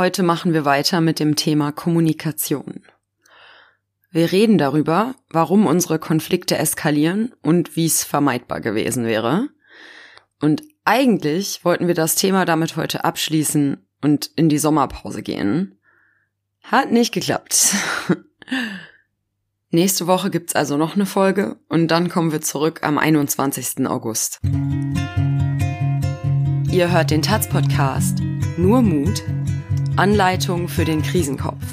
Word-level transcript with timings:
Heute 0.00 0.22
machen 0.22 0.54
wir 0.54 0.64
weiter 0.64 1.02
mit 1.02 1.20
dem 1.20 1.36
Thema 1.36 1.72
Kommunikation. 1.72 2.84
Wir 4.10 4.32
reden 4.32 4.56
darüber, 4.56 5.14
warum 5.28 5.66
unsere 5.66 5.98
Konflikte 5.98 6.56
eskalieren 6.56 7.34
und 7.42 7.76
wie 7.76 7.84
es 7.84 8.02
vermeidbar 8.02 8.62
gewesen 8.62 9.04
wäre. 9.04 9.50
Und 10.40 10.62
eigentlich 10.86 11.66
wollten 11.66 11.86
wir 11.86 11.94
das 11.94 12.14
Thema 12.14 12.46
damit 12.46 12.76
heute 12.76 13.04
abschließen 13.04 13.86
und 14.00 14.30
in 14.36 14.48
die 14.48 14.56
Sommerpause 14.56 15.20
gehen. 15.20 15.78
Hat 16.62 16.90
nicht 16.90 17.12
geklappt. 17.12 17.74
Nächste 19.70 20.06
Woche 20.06 20.30
gibt's 20.30 20.56
also 20.56 20.78
noch 20.78 20.94
eine 20.94 21.04
Folge 21.04 21.58
und 21.68 21.88
dann 21.88 22.08
kommen 22.08 22.32
wir 22.32 22.40
zurück 22.40 22.80
am 22.84 22.96
21. 22.96 23.86
August. 23.86 24.40
Ihr 26.70 26.90
hört 26.90 27.10
den 27.10 27.20
Taz 27.20 27.50
Podcast 27.50 28.20
Nur 28.56 28.80
Mut. 28.80 29.22
Anleitung 29.96 30.68
für 30.68 30.84
den 30.84 31.02
Krisenkopf. 31.02 31.64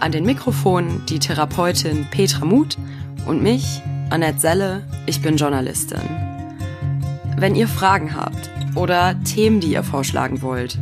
An 0.00 0.12
den 0.12 0.24
Mikrofonen 0.24 1.04
die 1.06 1.18
Therapeutin 1.18 2.06
Petra 2.10 2.44
Muth 2.44 2.78
und 3.26 3.42
mich, 3.42 3.82
Annette 4.10 4.40
Selle, 4.40 4.82
ich 5.06 5.20
bin 5.20 5.36
Journalistin. 5.36 6.00
Wenn 7.36 7.54
ihr 7.54 7.68
Fragen 7.68 8.14
habt 8.16 8.50
oder 8.74 9.14
Themen, 9.24 9.60
die 9.60 9.72
ihr 9.72 9.82
vorschlagen 9.82 10.42
wollt 10.42 10.78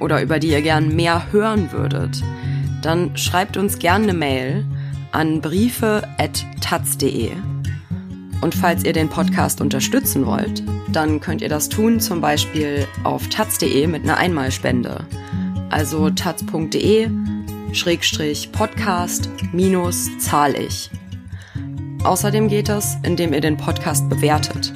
oder 0.00 0.22
über 0.22 0.38
die 0.38 0.48
ihr 0.48 0.62
gern 0.62 0.94
mehr 0.94 1.32
hören 1.32 1.72
würdet, 1.72 2.22
dann 2.82 3.16
schreibt 3.16 3.56
uns 3.56 3.78
gerne 3.78 4.04
eine 4.04 4.14
Mail 4.14 4.64
an 5.12 5.40
briefe.taz.de. 5.40 7.30
Und 8.40 8.54
falls 8.56 8.84
ihr 8.84 8.92
den 8.92 9.08
Podcast 9.08 9.60
unterstützen 9.60 10.26
wollt, 10.26 10.64
dann 10.90 11.20
könnt 11.20 11.42
ihr 11.42 11.48
das 11.48 11.68
tun 11.68 12.00
zum 12.00 12.20
Beispiel 12.20 12.88
auf 13.04 13.28
taz.de 13.28 13.86
mit 13.86 14.02
einer 14.02 14.16
Einmalspende. 14.16 15.06
Also 15.72 16.10
taz.de 16.10 17.08
Schrägstrich 17.72 18.52
Podcast 18.52 19.30
minus 19.54 20.10
zahl 20.18 20.54
ich. 20.54 20.90
Außerdem 22.04 22.48
geht 22.48 22.68
das, 22.68 22.98
indem 23.04 23.32
ihr 23.32 23.40
den 23.40 23.56
Podcast 23.56 24.06
bewertet. 24.10 24.70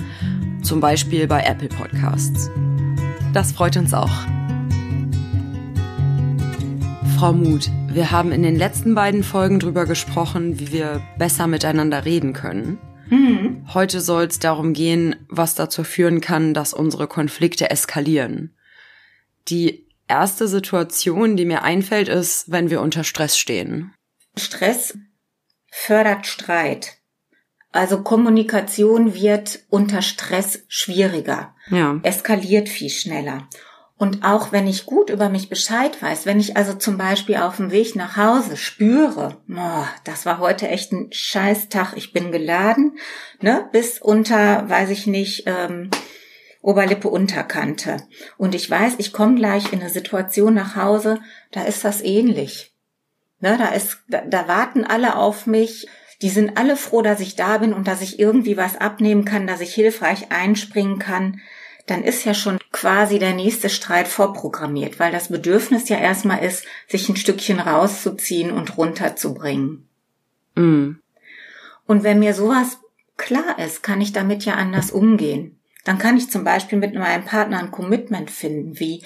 Zum 0.62 0.80
Beispiel 0.80 1.26
bei 1.26 1.42
Apple 1.42 1.68
Podcasts. 1.68 2.48
Das 3.34 3.52
freut 3.52 3.76
uns 3.76 3.92
auch. 3.92 4.10
Frau 7.18 7.34
Muth, 7.34 7.70
wir 7.92 8.10
haben 8.10 8.32
in 8.32 8.42
den 8.42 8.56
letzten 8.56 8.94
beiden 8.94 9.22
Folgen 9.22 9.60
drüber 9.60 9.84
gesprochen, 9.84 10.58
wie 10.58 10.72
wir 10.72 11.02
besser 11.18 11.46
miteinander 11.46 12.06
reden 12.06 12.32
können. 12.32 12.78
Mhm. 13.10 13.66
Heute 13.74 14.00
soll 14.00 14.24
es 14.24 14.38
darum 14.38 14.72
gehen, 14.72 15.14
was 15.28 15.54
dazu 15.54 15.84
führen 15.84 16.22
kann, 16.22 16.54
dass 16.54 16.72
unsere 16.72 17.06
Konflikte 17.06 17.68
eskalieren. 17.68 18.54
Die 19.48 19.85
erste 20.08 20.48
Situation, 20.48 21.36
die 21.36 21.44
mir 21.44 21.62
einfällt, 21.62 22.08
ist, 22.08 22.50
wenn 22.50 22.70
wir 22.70 22.80
unter 22.80 23.04
Stress 23.04 23.38
stehen. 23.38 23.94
Stress 24.36 24.96
fördert 25.70 26.26
Streit. 26.26 26.98
Also 27.72 28.02
Kommunikation 28.02 29.14
wird 29.14 29.60
unter 29.68 30.00
Stress 30.00 30.64
schwieriger, 30.68 31.54
ja. 31.70 32.00
eskaliert 32.02 32.68
viel 32.68 32.88
schneller. 32.88 33.48
Und 33.98 34.24
auch 34.24 34.52
wenn 34.52 34.66
ich 34.66 34.84
gut 34.84 35.08
über 35.08 35.30
mich 35.30 35.48
Bescheid 35.48 36.02
weiß, 36.02 36.26
wenn 36.26 36.38
ich 36.38 36.56
also 36.56 36.74
zum 36.74 36.98
Beispiel 36.98 37.36
auf 37.36 37.56
dem 37.56 37.70
Weg 37.70 37.96
nach 37.96 38.16
Hause 38.16 38.58
spüre, 38.58 39.38
oh, 39.50 39.84
das 40.04 40.26
war 40.26 40.38
heute 40.38 40.68
echt 40.68 40.92
ein 40.92 41.08
Scheißtag, 41.12 41.94
ich 41.96 42.12
bin 42.12 42.30
geladen, 42.30 42.98
ne, 43.40 43.68
bis 43.72 43.98
unter, 43.98 44.68
weiß 44.68 44.90
ich 44.90 45.06
nicht, 45.06 45.44
ähm, 45.46 45.90
Oberlippe 46.66 47.08
Unterkante. 47.08 47.98
Und 48.36 48.54
ich 48.54 48.68
weiß, 48.68 48.94
ich 48.98 49.12
komme 49.12 49.36
gleich 49.36 49.72
in 49.72 49.80
eine 49.80 49.90
Situation 49.90 50.54
nach 50.54 50.76
Hause, 50.76 51.20
da 51.52 51.64
ist 51.64 51.84
das 51.84 52.02
ähnlich. 52.02 52.74
Ne, 53.40 53.56
da 53.58 53.68
ist, 53.68 53.98
da, 54.08 54.22
da 54.22 54.48
warten 54.48 54.84
alle 54.84 55.16
auf 55.16 55.46
mich, 55.46 55.86
die 56.22 56.30
sind 56.30 56.56
alle 56.56 56.76
froh, 56.76 57.02
dass 57.02 57.20
ich 57.20 57.36
da 57.36 57.58
bin 57.58 57.72
und 57.72 57.86
dass 57.86 58.00
ich 58.00 58.18
irgendwie 58.18 58.56
was 58.56 58.76
abnehmen 58.76 59.24
kann, 59.24 59.46
dass 59.46 59.60
ich 59.60 59.74
hilfreich 59.74 60.32
einspringen 60.32 60.98
kann 60.98 61.40
dann 61.86 62.02
ist 62.02 62.24
ja 62.24 62.34
schon 62.34 62.58
quasi 62.72 63.18
der 63.18 63.32
nächste 63.32 63.70
Streit 63.70 64.08
vorprogrammiert, 64.08 64.98
weil 64.98 65.12
das 65.12 65.28
Bedürfnis 65.28 65.88
ja 65.88 65.98
erstmal 65.98 66.44
ist, 66.44 66.64
sich 66.88 67.08
ein 67.08 67.16
Stückchen 67.16 67.60
rauszuziehen 67.60 68.50
und 68.50 68.76
runterzubringen. 68.76 69.88
Mm. 70.56 70.96
Und 71.86 72.02
wenn 72.02 72.18
mir 72.18 72.34
sowas 72.34 72.78
klar 73.16 73.58
ist, 73.64 73.84
kann 73.84 74.00
ich 74.00 74.12
damit 74.12 74.44
ja 74.44 74.54
anders 74.54 74.90
umgehen. 74.90 75.60
Dann 75.86 75.98
kann 75.98 76.16
ich 76.16 76.28
zum 76.28 76.42
Beispiel 76.42 76.78
mit 76.78 76.94
meinem 76.94 77.24
Partner 77.24 77.60
ein 77.60 77.70
Commitment 77.70 78.28
finden, 78.28 78.80
wie 78.80 79.04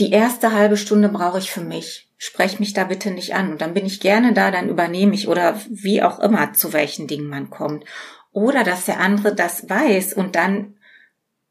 die 0.00 0.12
erste 0.12 0.52
halbe 0.52 0.78
Stunde 0.78 1.10
brauche 1.10 1.38
ich 1.38 1.52
für 1.52 1.60
mich. 1.60 2.08
Sprech 2.16 2.58
mich 2.58 2.72
da 2.72 2.84
bitte 2.84 3.10
nicht 3.10 3.34
an. 3.34 3.52
Und 3.52 3.60
dann 3.60 3.74
bin 3.74 3.84
ich 3.84 4.00
gerne 4.00 4.32
da, 4.32 4.50
dann 4.50 4.70
übernehme 4.70 5.14
ich 5.14 5.28
oder 5.28 5.60
wie 5.68 6.02
auch 6.02 6.20
immer, 6.20 6.54
zu 6.54 6.72
welchen 6.72 7.06
Dingen 7.06 7.28
man 7.28 7.50
kommt. 7.50 7.84
Oder 8.32 8.64
dass 8.64 8.86
der 8.86 8.98
andere 8.98 9.34
das 9.34 9.68
weiß 9.68 10.14
und 10.14 10.36
dann 10.36 10.78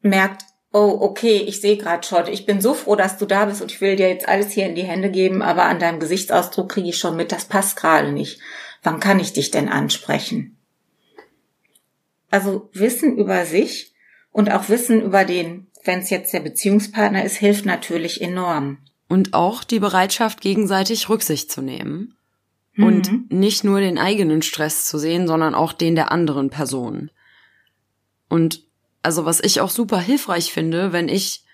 merkt, 0.00 0.42
oh, 0.72 0.98
okay, 1.00 1.36
ich 1.36 1.60
sehe 1.60 1.76
gerade 1.76 2.04
schon, 2.04 2.26
ich 2.26 2.44
bin 2.44 2.60
so 2.60 2.74
froh, 2.74 2.96
dass 2.96 3.18
du 3.18 3.26
da 3.26 3.44
bist 3.44 3.62
und 3.62 3.70
ich 3.70 3.80
will 3.80 3.94
dir 3.94 4.08
jetzt 4.08 4.28
alles 4.28 4.50
hier 4.50 4.66
in 4.66 4.74
die 4.74 4.82
Hände 4.82 5.10
geben, 5.12 5.42
aber 5.42 5.66
an 5.66 5.78
deinem 5.78 6.00
Gesichtsausdruck 6.00 6.70
kriege 6.70 6.88
ich 6.88 6.98
schon 6.98 7.14
mit, 7.14 7.30
das 7.30 7.44
passt 7.44 7.76
gerade 7.76 8.10
nicht. 8.10 8.40
Wann 8.82 8.98
kann 8.98 9.20
ich 9.20 9.32
dich 9.32 9.52
denn 9.52 9.68
ansprechen? 9.68 10.56
Also 12.32 12.68
Wissen 12.72 13.16
über 13.16 13.46
sich 13.46 13.93
und 14.34 14.50
auch 14.50 14.68
Wissen 14.68 15.00
über 15.00 15.24
den, 15.24 15.68
wenn 15.84 16.00
es 16.00 16.10
jetzt 16.10 16.32
der 16.32 16.40
Beziehungspartner 16.40 17.24
ist, 17.24 17.36
hilft 17.36 17.64
natürlich 17.64 18.20
enorm. 18.20 18.78
Und 19.08 19.32
auch 19.32 19.62
die 19.62 19.78
Bereitschaft, 19.78 20.40
gegenseitig 20.40 21.08
Rücksicht 21.08 21.52
zu 21.52 21.62
nehmen. 21.62 22.16
Mhm. 22.74 22.84
Und 22.84 23.32
nicht 23.32 23.62
nur 23.62 23.78
den 23.78 23.96
eigenen 23.96 24.42
Stress 24.42 24.86
zu 24.86 24.98
sehen, 24.98 25.28
sondern 25.28 25.54
auch 25.54 25.72
den 25.72 25.94
der 25.94 26.10
anderen 26.10 26.50
Person. 26.50 27.12
Und 28.28 28.64
also 29.02 29.24
was 29.24 29.38
ich 29.38 29.60
auch 29.60 29.70
super 29.70 30.00
hilfreich 30.00 30.52
finde, 30.52 30.92
wenn 30.92 31.08
ich 31.08 31.44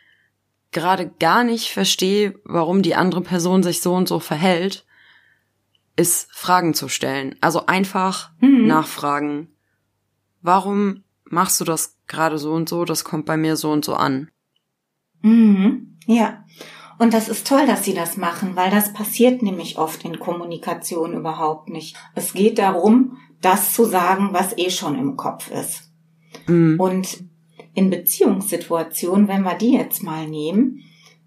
gerade 0.72 1.06
gar 1.06 1.44
nicht 1.44 1.72
verstehe, 1.72 2.40
warum 2.44 2.80
die 2.80 2.94
andere 2.94 3.20
Person 3.20 3.62
sich 3.62 3.82
so 3.82 3.92
und 3.92 4.08
so 4.08 4.20
verhält, 4.20 4.86
ist 5.96 6.32
Fragen 6.32 6.72
zu 6.72 6.88
stellen. 6.88 7.36
Also 7.42 7.66
einfach 7.66 8.30
mhm. 8.40 8.66
nachfragen. 8.66 9.48
Warum 10.40 11.04
machst 11.30 11.60
du 11.60 11.64
das 11.64 11.96
gerade 12.06 12.38
so 12.38 12.52
und 12.52 12.68
so? 12.68 12.84
Das 12.84 13.04
kommt 13.04 13.26
bei 13.26 13.36
mir 13.36 13.56
so 13.56 13.70
und 13.70 13.84
so 13.84 13.94
an. 13.94 14.30
Mhm. 15.22 15.98
Ja. 16.06 16.44
Und 16.98 17.14
das 17.14 17.28
ist 17.28 17.46
toll, 17.46 17.66
dass 17.66 17.84
Sie 17.84 17.94
das 17.94 18.18
machen, 18.18 18.56
weil 18.56 18.70
das 18.70 18.92
passiert 18.92 19.42
nämlich 19.42 19.78
oft 19.78 20.04
in 20.04 20.18
Kommunikation 20.18 21.14
überhaupt 21.14 21.70
nicht. 21.70 21.96
Es 22.14 22.34
geht 22.34 22.58
darum, 22.58 23.16
das 23.40 23.72
zu 23.72 23.84
sagen, 23.84 24.30
was 24.32 24.58
eh 24.58 24.70
schon 24.70 24.98
im 24.98 25.16
Kopf 25.16 25.50
ist. 25.50 25.90
Mhm. 26.46 26.78
Und 26.78 27.24
in 27.72 27.88
Beziehungssituationen, 27.88 29.28
wenn 29.28 29.42
wir 29.42 29.54
die 29.54 29.72
jetzt 29.72 30.02
mal 30.02 30.26
nehmen, 30.26 30.82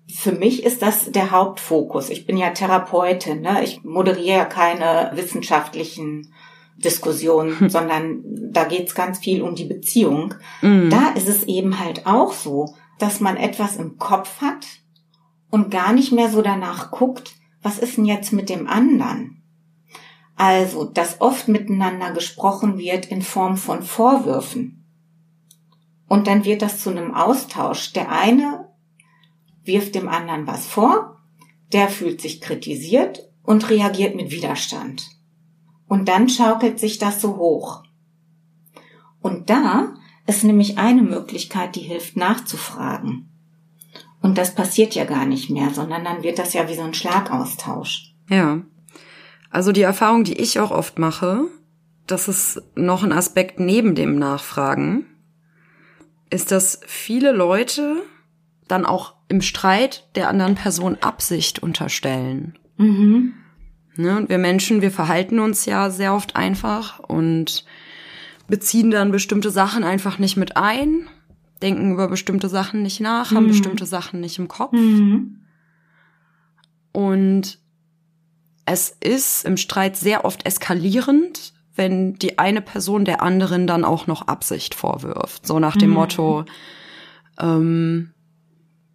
für 0.07 0.33
mich 0.33 0.63
ist 0.63 0.81
das 0.81 1.11
der 1.11 1.31
Hauptfokus. 1.31 2.09
Ich 2.09 2.27
bin 2.27 2.37
ja 2.37 2.51
Therapeutin, 2.51 3.41
ne? 3.41 3.63
ich 3.63 3.83
moderiere 3.83 4.37
ja 4.37 4.45
keine 4.45 5.11
wissenschaftlichen 5.15 6.33
Diskussionen, 6.77 7.59
hm. 7.59 7.69
sondern 7.69 8.23
da 8.51 8.65
geht's 8.65 8.95
ganz 8.95 9.19
viel 9.19 9.41
um 9.41 9.55
die 9.55 9.65
Beziehung. 9.65 10.35
Mhm. 10.61 10.89
Da 10.89 11.09
ist 11.09 11.27
es 11.27 11.43
eben 11.43 11.79
halt 11.79 12.05
auch 12.05 12.33
so, 12.33 12.75
dass 12.99 13.19
man 13.19 13.37
etwas 13.37 13.77
im 13.77 13.97
Kopf 13.97 14.41
hat 14.41 14.65
und 15.49 15.71
gar 15.71 15.93
nicht 15.93 16.11
mehr 16.11 16.29
so 16.29 16.41
danach 16.41 16.91
guckt, 16.91 17.35
was 17.61 17.79
ist 17.79 17.97
denn 17.97 18.05
jetzt 18.05 18.33
mit 18.33 18.49
dem 18.49 18.67
anderen? 18.67 19.43
Also, 20.35 20.85
dass 20.85 21.21
oft 21.21 21.47
miteinander 21.47 22.11
gesprochen 22.11 22.77
wird 22.77 23.05
in 23.05 23.21
Form 23.21 23.57
von 23.57 23.83
Vorwürfen. 23.83 24.85
Und 26.07 26.27
dann 26.27 26.45
wird 26.45 26.61
das 26.61 26.79
zu 26.79 26.89
einem 26.89 27.13
Austausch. 27.13 27.93
Der 27.93 28.11
eine 28.11 28.67
wirft 29.63 29.95
dem 29.95 30.09
anderen 30.09 30.47
was 30.47 30.65
vor, 30.65 31.17
der 31.71 31.87
fühlt 31.87 32.21
sich 32.21 32.41
kritisiert 32.41 33.29
und 33.43 33.69
reagiert 33.69 34.15
mit 34.15 34.31
Widerstand. 34.31 35.07
Und 35.93 36.09
dann 36.09 36.27
schaukelt 36.27 36.79
sich 36.79 36.97
das 36.97 37.21
so 37.21 37.37
hoch. 37.37 37.83
Und 39.21 39.51
da 39.51 39.93
ist 40.25 40.43
nämlich 40.43 40.79
eine 40.79 41.03
Möglichkeit, 41.03 41.75
die 41.75 41.81
hilft 41.81 42.17
nachzufragen. 42.17 43.29
Und 44.19 44.39
das 44.39 44.55
passiert 44.55 44.95
ja 44.95 45.05
gar 45.05 45.27
nicht 45.27 45.51
mehr, 45.51 45.69
sondern 45.69 46.03
dann 46.03 46.23
wird 46.23 46.39
das 46.39 46.53
ja 46.53 46.67
wie 46.67 46.73
so 46.73 46.81
ein 46.81 46.95
Schlagaustausch. 46.95 48.15
Ja. 48.27 48.63
Also 49.51 49.71
die 49.71 49.83
Erfahrung, 49.83 50.23
die 50.23 50.33
ich 50.33 50.59
auch 50.59 50.71
oft 50.71 50.97
mache, 50.97 51.41
das 52.07 52.27
ist 52.27 52.63
noch 52.73 53.03
ein 53.03 53.13
Aspekt 53.13 53.59
neben 53.59 53.93
dem 53.93 54.17
Nachfragen, 54.17 55.05
ist, 56.31 56.49
dass 56.49 56.79
viele 56.87 57.33
Leute 57.33 58.01
dann 58.67 58.87
auch 58.87 59.13
im 59.27 59.43
Streit 59.43 60.09
der 60.15 60.27
anderen 60.27 60.55
Person 60.55 60.97
Absicht 61.01 61.61
unterstellen. 61.61 62.57
Mhm. 62.77 63.35
Ne, 63.95 64.17
und 64.17 64.29
wir 64.29 64.39
Menschen, 64.39 64.81
wir 64.81 64.91
verhalten 64.91 65.39
uns 65.39 65.65
ja 65.65 65.91
sehr 65.91 66.15
oft 66.15 66.35
einfach 66.35 66.99
und 66.99 67.63
beziehen 68.47 68.89
dann 68.89 69.11
bestimmte 69.11 69.51
Sachen 69.51 69.83
einfach 69.83 70.17
nicht 70.17 70.35
mit 70.35 70.57
ein, 70.57 71.07
denken 71.61 71.93
über 71.93 72.07
bestimmte 72.07 72.49
Sachen 72.49 72.81
nicht 72.81 72.99
nach, 72.99 73.31
mhm. 73.31 73.35
haben 73.35 73.47
bestimmte 73.47 73.85
Sachen 73.85 74.19
nicht 74.19 74.39
im 74.39 74.47
Kopf. 74.47 74.73
Mhm. 74.73 75.41
Und 76.91 77.59
es 78.65 78.95
ist 78.99 79.45
im 79.45 79.57
Streit 79.57 79.95
sehr 79.95 80.25
oft 80.25 80.45
eskalierend, 80.45 81.53
wenn 81.75 82.15
die 82.15 82.39
eine 82.39 82.61
Person 82.61 83.05
der 83.05 83.21
anderen 83.21 83.67
dann 83.67 83.83
auch 83.83 84.07
noch 84.07 84.27
Absicht 84.27 84.75
vorwirft. 84.75 85.45
So 85.45 85.59
nach 85.59 85.75
dem 85.75 85.89
mhm. 85.89 85.95
Motto, 85.95 86.45
ähm, 87.39 88.13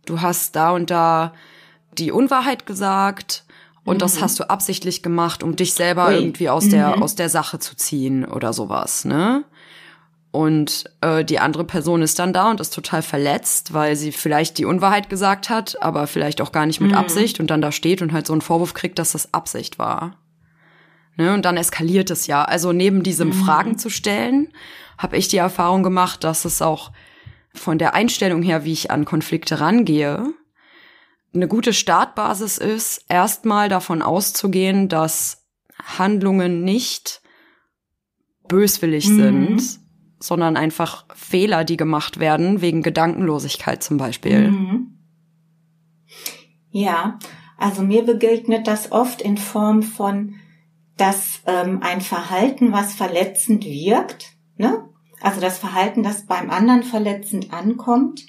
du 0.07 0.21
hast 0.21 0.57
da 0.57 0.71
und 0.71 0.91
da 0.91 1.35
die 1.99 2.13
Unwahrheit 2.13 2.67
gesagt 2.67 3.45
und 3.89 3.97
mhm. 3.97 4.01
das 4.01 4.21
hast 4.21 4.39
du 4.39 4.49
absichtlich 4.49 5.03
gemacht, 5.03 5.43
um 5.43 5.57
dich 5.57 5.73
selber 5.73 6.09
Ui. 6.09 6.15
irgendwie 6.15 6.51
aus 6.51 6.69
der 6.69 6.97
mhm. 6.97 7.03
aus 7.03 7.15
der 7.15 7.31
Sache 7.31 7.59
zu 7.59 7.75
ziehen 7.75 8.25
oder 8.25 8.53
sowas, 8.53 9.05
ne? 9.05 9.45
Und 10.31 10.85
äh, 11.01 11.25
die 11.25 11.39
andere 11.39 11.65
Person 11.65 12.03
ist 12.03 12.19
dann 12.19 12.35
da 12.35 12.51
und 12.51 12.61
ist 12.61 12.75
total 12.75 13.01
verletzt, 13.01 13.73
weil 13.73 13.97
sie 13.97 14.13
vielleicht 14.13 14.59
die 14.59 14.67
Unwahrheit 14.67 15.09
gesagt 15.09 15.49
hat, 15.49 15.83
aber 15.83 16.07
vielleicht 16.07 16.43
auch 16.43 16.53
gar 16.53 16.67
nicht 16.67 16.81
mit 16.81 16.91
mhm. 16.91 16.99
Absicht 16.99 17.41
und 17.41 17.49
dann 17.49 17.63
da 17.63 17.73
steht 17.73 18.03
und 18.03 18.13
halt 18.13 18.27
so 18.27 18.35
einen 18.35 18.43
Vorwurf 18.43 18.75
kriegt, 18.75 18.99
dass 18.99 19.13
das 19.13 19.33
Absicht 19.33 19.79
war. 19.79 20.19
Ne? 21.17 21.33
Und 21.33 21.47
dann 21.47 21.57
eskaliert 21.57 22.11
es 22.11 22.27
ja. 22.27 22.45
Also 22.45 22.73
neben 22.73 23.03
diesem 23.03 23.29
mhm. 23.29 23.33
Fragen 23.33 23.79
zu 23.79 23.89
stellen, 23.89 24.53
habe 24.99 25.17
ich 25.17 25.29
die 25.29 25.39
Erfahrung 25.39 25.83
gemacht, 25.83 26.23
dass 26.25 26.45
es 26.45 26.61
auch 26.61 26.93
von 27.55 27.79
der 27.79 27.95
Einstellung 27.95 28.43
her, 28.43 28.67
wie 28.67 28.73
ich 28.75 28.91
an 28.91 29.07
Konflikte 29.07 29.61
rangehe, 29.61 30.35
eine 31.35 31.49
gute 31.49 31.73
Startbasis 31.73 32.59
ist, 32.59 33.05
erstmal 33.09 33.69
davon 33.69 34.03
auszugehen, 34.03 34.89
dass 34.89 35.47
Handlungen 35.99 36.65
nicht 36.65 37.23
böswillig 38.49 39.09
mhm. 39.09 39.17
sind, 39.17 39.81
sondern 40.19 40.57
einfach 40.57 41.07
Fehler, 41.15 41.65
die 41.65 41.77
gemacht 41.77 42.19
werden, 42.19 42.61
wegen 42.61 42.83
Gedankenlosigkeit 42.83 43.83
zum 43.83 43.99
Beispiel. 43.99 44.51
Mhm. 44.51 44.99
Ja, 46.71 47.19
also 47.57 47.83
mir 47.83 48.05
begegnet 48.05 48.67
das 48.67 48.93
oft 48.93 49.21
in 49.21 49.37
Form 49.37 49.83
von, 49.83 50.35
dass 50.97 51.43
ähm, 51.47 51.81
ein 51.83 52.01
Verhalten, 52.01 52.73
was 52.73 52.95
verletzend 52.95 53.65
wirkt, 53.65 54.33
ne? 54.57 54.89
also 55.21 55.41
das 55.41 55.59
Verhalten, 55.59 56.03
das 56.03 56.27
beim 56.27 56.51
anderen 56.51 56.83
verletzend 56.83 57.53
ankommt, 57.53 58.25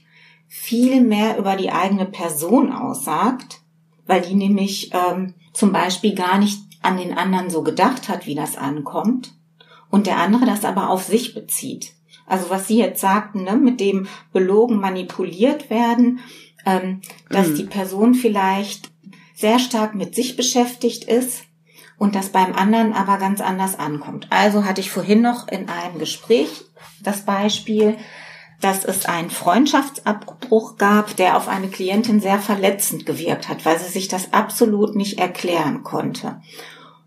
viel 0.50 1.00
mehr 1.02 1.38
über 1.38 1.56
die 1.56 1.72
eigene 1.72 2.08
Person 2.08 2.74
aussagt, 2.74 3.62
weil 4.08 4.22
die 4.22 4.34
nämlich 4.34 4.92
ähm, 4.94 5.36
zum 5.54 5.72
Beispiel 5.72 6.16
gar 6.16 6.40
nicht 6.40 6.60
an 6.82 6.98
den 6.98 7.16
anderen 7.16 7.50
so 7.52 7.62
gedacht 7.62 8.10
hat, 8.10 8.26
wie 8.26 8.36
das 8.36 8.58
ankommt, 8.58 9.34
und 9.92 10.08
der 10.08 10.18
andere 10.18 10.46
das 10.46 10.66
aber 10.66 10.90
auf 10.90 11.04
sich 11.04 11.34
bezieht. 11.34 11.94
Also 12.26 12.50
was 12.50 12.68
Sie 12.68 12.78
jetzt 12.78 13.02
sagten, 13.02 13.44
ne, 13.44 13.56
mit 13.56 13.80
dem 13.80 14.08
belogen 14.34 14.80
manipuliert 14.80 15.70
werden, 15.70 16.20
ähm, 16.66 17.02
dass 17.30 17.50
mhm. 17.50 17.56
die 17.56 17.64
Person 17.64 18.14
vielleicht 18.14 18.92
sehr 19.36 19.60
stark 19.60 19.96
mit 19.96 20.16
sich 20.16 20.36
beschäftigt 20.36 21.06
ist 21.06 21.44
und 21.98 22.16
das 22.16 22.30
beim 22.30 22.54
anderen 22.54 22.94
aber 22.94 23.18
ganz 23.18 23.42
anders 23.42 23.78
ankommt. 23.78 24.28
Also 24.32 24.66
hatte 24.66 24.82
ich 24.82 24.92
vorhin 24.92 25.22
noch 25.22 25.48
in 25.48 25.70
einem 25.70 26.00
Gespräch 26.00 26.50
das 27.02 27.22
Beispiel, 27.22 27.98
dass 28.62 28.84
es 28.84 29.06
einen 29.06 29.30
Freundschaftsabbruch 29.30 30.78
gab, 30.78 31.16
der 31.16 31.38
auf 31.38 31.48
eine 31.48 31.70
Klientin 31.70 32.20
sehr 32.20 32.40
verletzend 32.40 33.06
gewirkt 33.06 33.48
hat, 33.48 33.66
weil 33.66 33.80
sie 33.80 33.90
sich 33.90 34.08
das 34.08 34.34
absolut 34.34 34.96
nicht 34.96 35.20
erklären 35.20 35.84
konnte. 35.84 36.42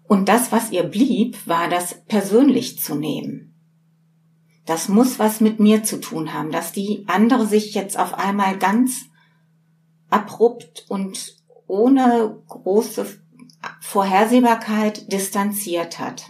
Und 0.09 0.29
das, 0.29 0.53
was 0.53 0.71
ihr 0.71 0.83
blieb, 0.83 1.47
war 1.47 1.69
das 1.69 2.03
persönlich 2.07 2.81
zu 2.81 2.95
nehmen. 2.95 3.55
Das 4.67 4.89
muss 4.89 5.19
was 5.19 5.41
mit 5.41 5.59
mir 5.61 5.83
zu 5.83 6.01
tun 6.01 6.33
haben, 6.33 6.53
dass 6.53 6.73
die 6.73 7.05
andere 7.09 7.47
sich 7.47 7.75
jetzt 7.75 7.99
auf 7.99 8.15
einmal 8.15 8.59
ganz 8.59 9.07
abrupt 10.09 10.87
und 10.89 11.37
ohne 11.67 12.43
große 12.49 13.07
Vorhersehbarkeit 13.81 15.11
distanziert 15.13 15.99
hat. 15.99 16.27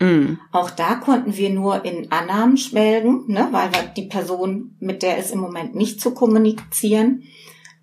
Mm. 0.00 0.34
Auch 0.52 0.70
da 0.70 0.94
konnten 0.94 1.36
wir 1.36 1.50
nur 1.50 1.84
in 1.84 2.12
Annahmen 2.12 2.56
schwelgen, 2.56 3.24
ne, 3.26 3.48
weil 3.50 3.70
die 3.96 4.06
Person, 4.06 4.76
mit 4.80 5.02
der 5.02 5.18
es 5.18 5.30
im 5.30 5.40
Moment 5.40 5.74
nicht 5.74 6.00
zu 6.00 6.12
kommunizieren. 6.12 7.24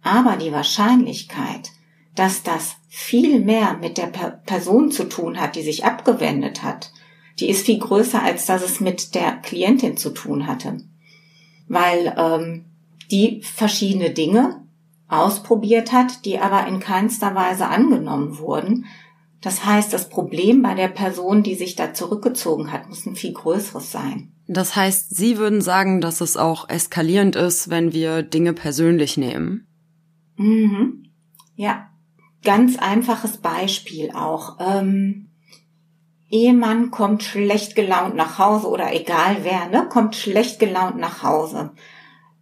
Aber 0.01 0.38
die 0.38 0.51
Wahrscheinlichkeit, 0.51 1.71
dass 2.15 2.44
das 2.44 2.75
viel 2.88 3.39
mehr 3.41 3.77
mit 3.77 3.97
der 3.97 4.07
per 4.07 4.29
Person 4.31 4.91
zu 4.91 5.06
tun 5.06 5.39
hat, 5.39 5.56
die 5.56 5.63
sich 5.63 5.83
abgewendet 5.83 6.63
hat, 6.63 6.91
die 7.39 7.50
ist 7.50 7.65
viel 7.65 7.79
größer, 7.79 8.23
als 8.23 8.45
dass 8.45 8.63
es 8.63 8.79
mit 8.79 9.15
der 9.15 9.33
Klientin 9.33 9.97
zu 9.97 10.12
tun 10.12 10.47
hatte. 10.47 10.77
Weil 11.67 12.15
ähm, 12.17 12.65
die 13.12 13.41
verschiedene 13.41 14.12
Dinge 14.12 14.62
ausprobiert 15.07 15.91
hat, 15.91 16.25
die 16.25 16.39
aber 16.39 16.67
in 16.67 16.79
keinster 16.79 17.35
Weise 17.35 17.67
angenommen 17.67 18.38
wurden, 18.39 18.85
das 19.45 19.63
heißt, 19.63 19.94
das 19.94 20.09
Problem 20.09 20.63
bei 20.63 20.74
der 20.74 20.88
Person, 20.88 21.44
die 21.44 21.53
sich 21.53 21.75
da 21.75 21.94
zurückgezogen 21.94 22.71
hat, 22.71 22.89
muss 22.89 23.06
ein 23.06 23.15
viel 23.15 23.31
größeres 23.31 23.92
sein. 23.92 24.33
Das 24.47 24.75
heißt, 24.75 25.15
Sie 25.15 25.38
würden 25.38 25.62
sagen, 25.62 26.01
dass 26.01 26.19
es 26.19 26.36
auch 26.36 26.68
eskalierend 26.68 27.36
ist, 27.36 27.69
wenn 27.69 27.94
wir 27.94 28.24
Dinge 28.24 28.53
persönlich 28.53 29.18
nehmen? 29.18 29.68
Mhm. 30.36 31.12
Ja, 31.53 31.92
ganz 32.44 32.80
einfaches 32.80 33.38
Beispiel 33.38 34.09
auch. 34.15 34.57
Ähm, 34.59 35.30
Ehemann 36.31 36.89
kommt 36.89 37.21
schlecht 37.21 37.75
gelaunt 37.75 38.15
nach 38.15 38.39
Hause 38.39 38.68
oder 38.68 38.95
egal 38.95 39.38
wer, 39.44 39.68
ne, 39.68 39.88
kommt 39.88 40.15
schlecht 40.15 40.57
gelaunt 40.57 40.98
nach 40.98 41.21
Hause. 41.21 41.69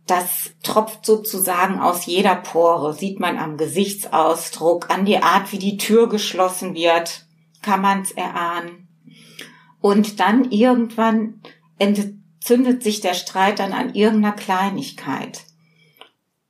Das 0.05 0.51
tropft 0.63 1.05
sozusagen 1.05 1.79
aus 1.79 2.05
jeder 2.05 2.35
Pore, 2.35 2.93
sieht 2.93 3.19
man 3.19 3.37
am 3.37 3.55
Gesichtsausdruck, 3.55 4.89
an 4.89 5.05
die 5.05 5.17
Art, 5.17 5.51
wie 5.53 5.59
die 5.59 5.77
Tür 5.77 6.09
geschlossen 6.09 6.73
wird, 6.73 7.25
kann 7.61 7.81
man's 7.81 8.11
erahnen. 8.11 8.89
Und 9.79 10.19
dann 10.19 10.51
irgendwann 10.51 11.41
entzündet 11.79 12.83
sich 12.83 12.99
der 12.99 13.13
Streit 13.13 13.59
dann 13.59 13.71
an 13.71 13.95
irgendeiner 13.95 14.35
Kleinigkeit. 14.35 15.45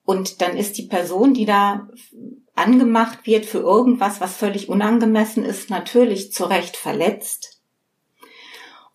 Und 0.03 0.41
dann 0.41 0.57
ist 0.57 0.77
die 0.77 0.87
Person, 0.87 1.33
die 1.33 1.45
da 1.45 1.87
angemacht 2.55 3.25
wird 3.25 3.45
für 3.45 3.59
irgendwas, 3.59 4.19
was 4.19 4.35
völlig 4.35 4.69
unangemessen 4.69 5.43
ist, 5.43 5.69
natürlich 5.69 6.31
zu 6.33 6.45
Recht 6.45 6.75
verletzt. 6.75 7.61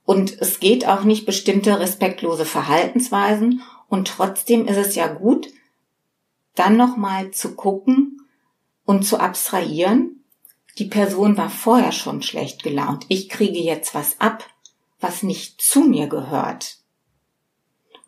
Und 0.04 0.40
es 0.40 0.60
geht 0.60 0.86
auch 0.86 1.04
nicht 1.04 1.26
bestimmte 1.26 1.78
respektlose 1.78 2.44
Verhaltensweisen 2.44 3.62
und 3.88 4.08
trotzdem 4.08 4.66
ist 4.66 4.76
es 4.76 4.94
ja 4.94 5.08
gut, 5.08 5.48
dann 6.54 6.76
nochmal 6.76 7.30
zu 7.30 7.54
gucken 7.54 8.22
und 8.84 9.04
zu 9.04 9.18
abstrahieren. 9.18 10.24
Die 10.78 10.86
Person 10.86 11.36
war 11.36 11.50
vorher 11.50 11.92
schon 11.92 12.22
schlecht 12.22 12.62
gelaunt. 12.62 13.06
Ich 13.08 13.28
kriege 13.28 13.58
jetzt 13.58 13.94
was 13.94 14.20
ab, 14.20 14.44
was 15.00 15.22
nicht 15.22 15.60
zu 15.60 15.80
mir 15.80 16.06
gehört. 16.06 16.78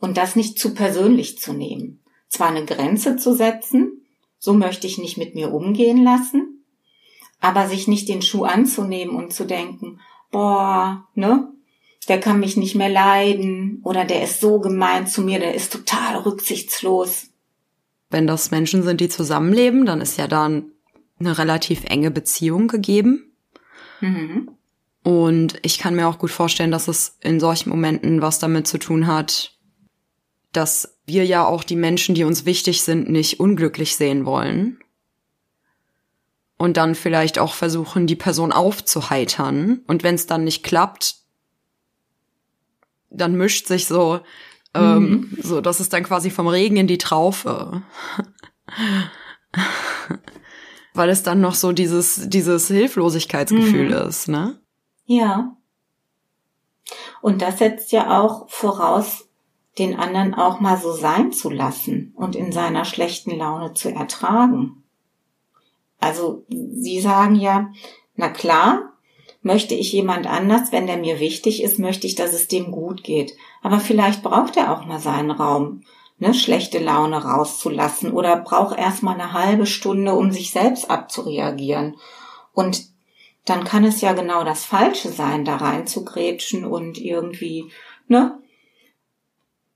Und 0.00 0.16
das 0.16 0.36
nicht 0.36 0.58
zu 0.58 0.74
persönlich 0.74 1.38
zu 1.38 1.52
nehmen. 1.52 2.00
Zwar 2.28 2.48
eine 2.48 2.64
Grenze 2.64 3.16
zu 3.16 3.34
setzen, 3.34 4.06
so 4.38 4.54
möchte 4.54 4.86
ich 4.86 4.98
nicht 4.98 5.18
mit 5.18 5.34
mir 5.34 5.52
umgehen 5.52 6.02
lassen, 6.02 6.64
aber 7.40 7.68
sich 7.68 7.88
nicht 7.88 8.08
den 8.08 8.22
Schuh 8.22 8.44
anzunehmen 8.44 9.14
und 9.14 9.32
zu 9.32 9.44
denken, 9.44 10.00
boah, 10.30 11.06
ne, 11.14 11.52
der 12.10 12.18
kann 12.18 12.40
mich 12.40 12.56
nicht 12.56 12.74
mehr 12.74 12.88
leiden 12.88 13.80
oder 13.84 14.04
der 14.04 14.24
ist 14.24 14.40
so 14.40 14.58
gemein 14.58 15.06
zu 15.06 15.22
mir, 15.22 15.38
der 15.38 15.54
ist 15.54 15.72
total 15.72 16.16
rücksichtslos. 16.16 17.28
Wenn 18.10 18.26
das 18.26 18.50
Menschen 18.50 18.82
sind, 18.82 19.00
die 19.00 19.08
zusammenleben, 19.08 19.86
dann 19.86 20.00
ist 20.00 20.18
ja 20.18 20.26
da 20.26 20.46
eine 20.46 21.38
relativ 21.38 21.84
enge 21.84 22.10
Beziehung 22.10 22.66
gegeben. 22.66 23.32
Mhm. 24.00 24.50
Und 25.04 25.60
ich 25.62 25.78
kann 25.78 25.94
mir 25.94 26.08
auch 26.08 26.18
gut 26.18 26.32
vorstellen, 26.32 26.72
dass 26.72 26.88
es 26.88 27.16
in 27.20 27.38
solchen 27.38 27.70
Momenten 27.70 28.20
was 28.20 28.40
damit 28.40 28.66
zu 28.66 28.78
tun 28.78 29.06
hat, 29.06 29.56
dass 30.50 30.98
wir 31.06 31.24
ja 31.24 31.46
auch 31.46 31.62
die 31.62 31.76
Menschen, 31.76 32.16
die 32.16 32.24
uns 32.24 32.44
wichtig 32.44 32.82
sind, 32.82 33.08
nicht 33.08 33.38
unglücklich 33.38 33.94
sehen 33.94 34.26
wollen. 34.26 34.80
Und 36.58 36.76
dann 36.76 36.96
vielleicht 36.96 37.38
auch 37.38 37.54
versuchen, 37.54 38.08
die 38.08 38.16
Person 38.16 38.50
aufzuheitern. 38.50 39.82
Und 39.86 40.02
wenn 40.02 40.16
es 40.16 40.26
dann 40.26 40.42
nicht 40.42 40.64
klappt, 40.64 41.19
dann 43.10 43.34
mischt 43.34 43.66
sich 43.66 43.86
so, 43.86 44.20
ähm, 44.74 45.02
mhm. 45.02 45.38
so, 45.42 45.60
das 45.60 45.80
ist 45.80 45.92
dann 45.92 46.04
quasi 46.04 46.30
vom 46.30 46.46
Regen 46.46 46.76
in 46.76 46.86
die 46.86 46.98
Traufe. 46.98 47.82
Weil 50.94 51.10
es 51.10 51.22
dann 51.22 51.40
noch 51.40 51.54
so 51.54 51.72
dieses, 51.72 52.28
dieses 52.28 52.68
Hilflosigkeitsgefühl 52.68 53.88
mhm. 53.88 54.08
ist, 54.08 54.28
ne? 54.28 54.60
Ja. 55.06 55.56
Und 57.20 57.42
das 57.42 57.58
setzt 57.58 57.92
ja 57.92 58.20
auch 58.20 58.48
voraus, 58.48 59.28
den 59.78 59.98
anderen 59.98 60.34
auch 60.34 60.60
mal 60.60 60.76
so 60.76 60.92
sein 60.92 61.32
zu 61.32 61.48
lassen 61.48 62.12
und 62.16 62.34
in 62.36 62.52
seiner 62.52 62.84
schlechten 62.84 63.36
Laune 63.36 63.72
zu 63.72 63.88
ertragen. 63.88 64.82
Also, 66.00 66.44
Sie 66.48 67.00
sagen 67.00 67.36
ja, 67.36 67.70
na 68.14 68.28
klar, 68.28 68.89
Möchte 69.42 69.74
ich 69.74 69.92
jemand 69.92 70.26
anders, 70.26 70.70
wenn 70.70 70.86
der 70.86 70.98
mir 70.98 71.18
wichtig 71.18 71.62
ist, 71.62 71.78
möchte 71.78 72.06
ich, 72.06 72.14
dass 72.14 72.34
es 72.34 72.48
dem 72.48 72.70
gut 72.70 73.02
geht. 73.02 73.34
Aber 73.62 73.80
vielleicht 73.80 74.22
braucht 74.22 74.56
er 74.56 74.72
auch 74.72 74.84
mal 74.84 74.98
seinen 74.98 75.30
Raum. 75.30 75.82
ne, 76.20 76.34
schlechte 76.34 76.78
Laune 76.78 77.24
rauszulassen 77.24 78.12
oder 78.12 78.36
braucht 78.36 78.78
erstmal 78.78 79.14
eine 79.14 79.32
halbe 79.32 79.66
Stunde, 79.66 80.14
um 80.14 80.30
sich 80.30 80.52
selbst 80.52 80.90
abzureagieren. 80.90 81.96
Und 82.52 82.84
dann 83.46 83.64
kann 83.64 83.84
es 83.84 84.00
ja 84.00 84.12
genau 84.12 84.44
das 84.44 84.64
Falsche 84.64 85.08
sein, 85.08 85.44
da 85.44 85.56
reinzugrätschen 85.56 86.64
und 86.64 86.98
irgendwie, 86.98 87.70
ne, 88.06 88.38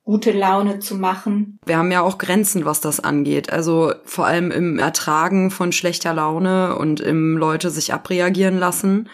gute 0.05 0.33
Laune 0.33 0.81
zu 0.81 0.97
machen. 0.97 1.59
Wir 1.65 1.79
haben 1.79 1.91
ja 1.91 2.03
auch 2.03 2.19
Grenzen, 2.19 2.67
was 2.67 2.83
das 2.83 3.01
angeht. 3.01 3.51
Also 3.51 3.95
vor 4.05 4.27
allem 4.27 4.51
im 4.51 4.79
Ertragen 4.79 5.51
von 5.51 5.73
schlechter 5.73 6.13
Laune 6.13 6.77
und 6.77 7.01
im 7.01 7.39
Leute 7.39 7.71
sich 7.71 7.95
abreagieren 7.95 8.59
lassen. 8.59 9.09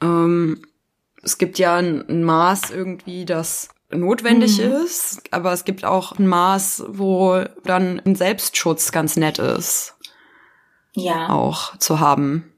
Ähm, 0.00 0.62
es 1.22 1.38
gibt 1.38 1.58
ja 1.58 1.76
ein 1.76 2.24
Maß 2.24 2.70
irgendwie, 2.70 3.24
das 3.24 3.68
notwendig 3.90 4.58
mhm. 4.58 4.72
ist, 4.72 5.22
aber 5.30 5.52
es 5.52 5.64
gibt 5.64 5.84
auch 5.84 6.18
ein 6.18 6.26
Maß, 6.26 6.84
wo 6.88 7.44
dann 7.64 8.00
ein 8.00 8.14
Selbstschutz 8.14 8.92
ganz 8.92 9.16
nett 9.16 9.38
ist. 9.38 9.96
Ja. 10.94 11.28
Auch 11.28 11.76
zu 11.78 12.00
haben. 12.00 12.52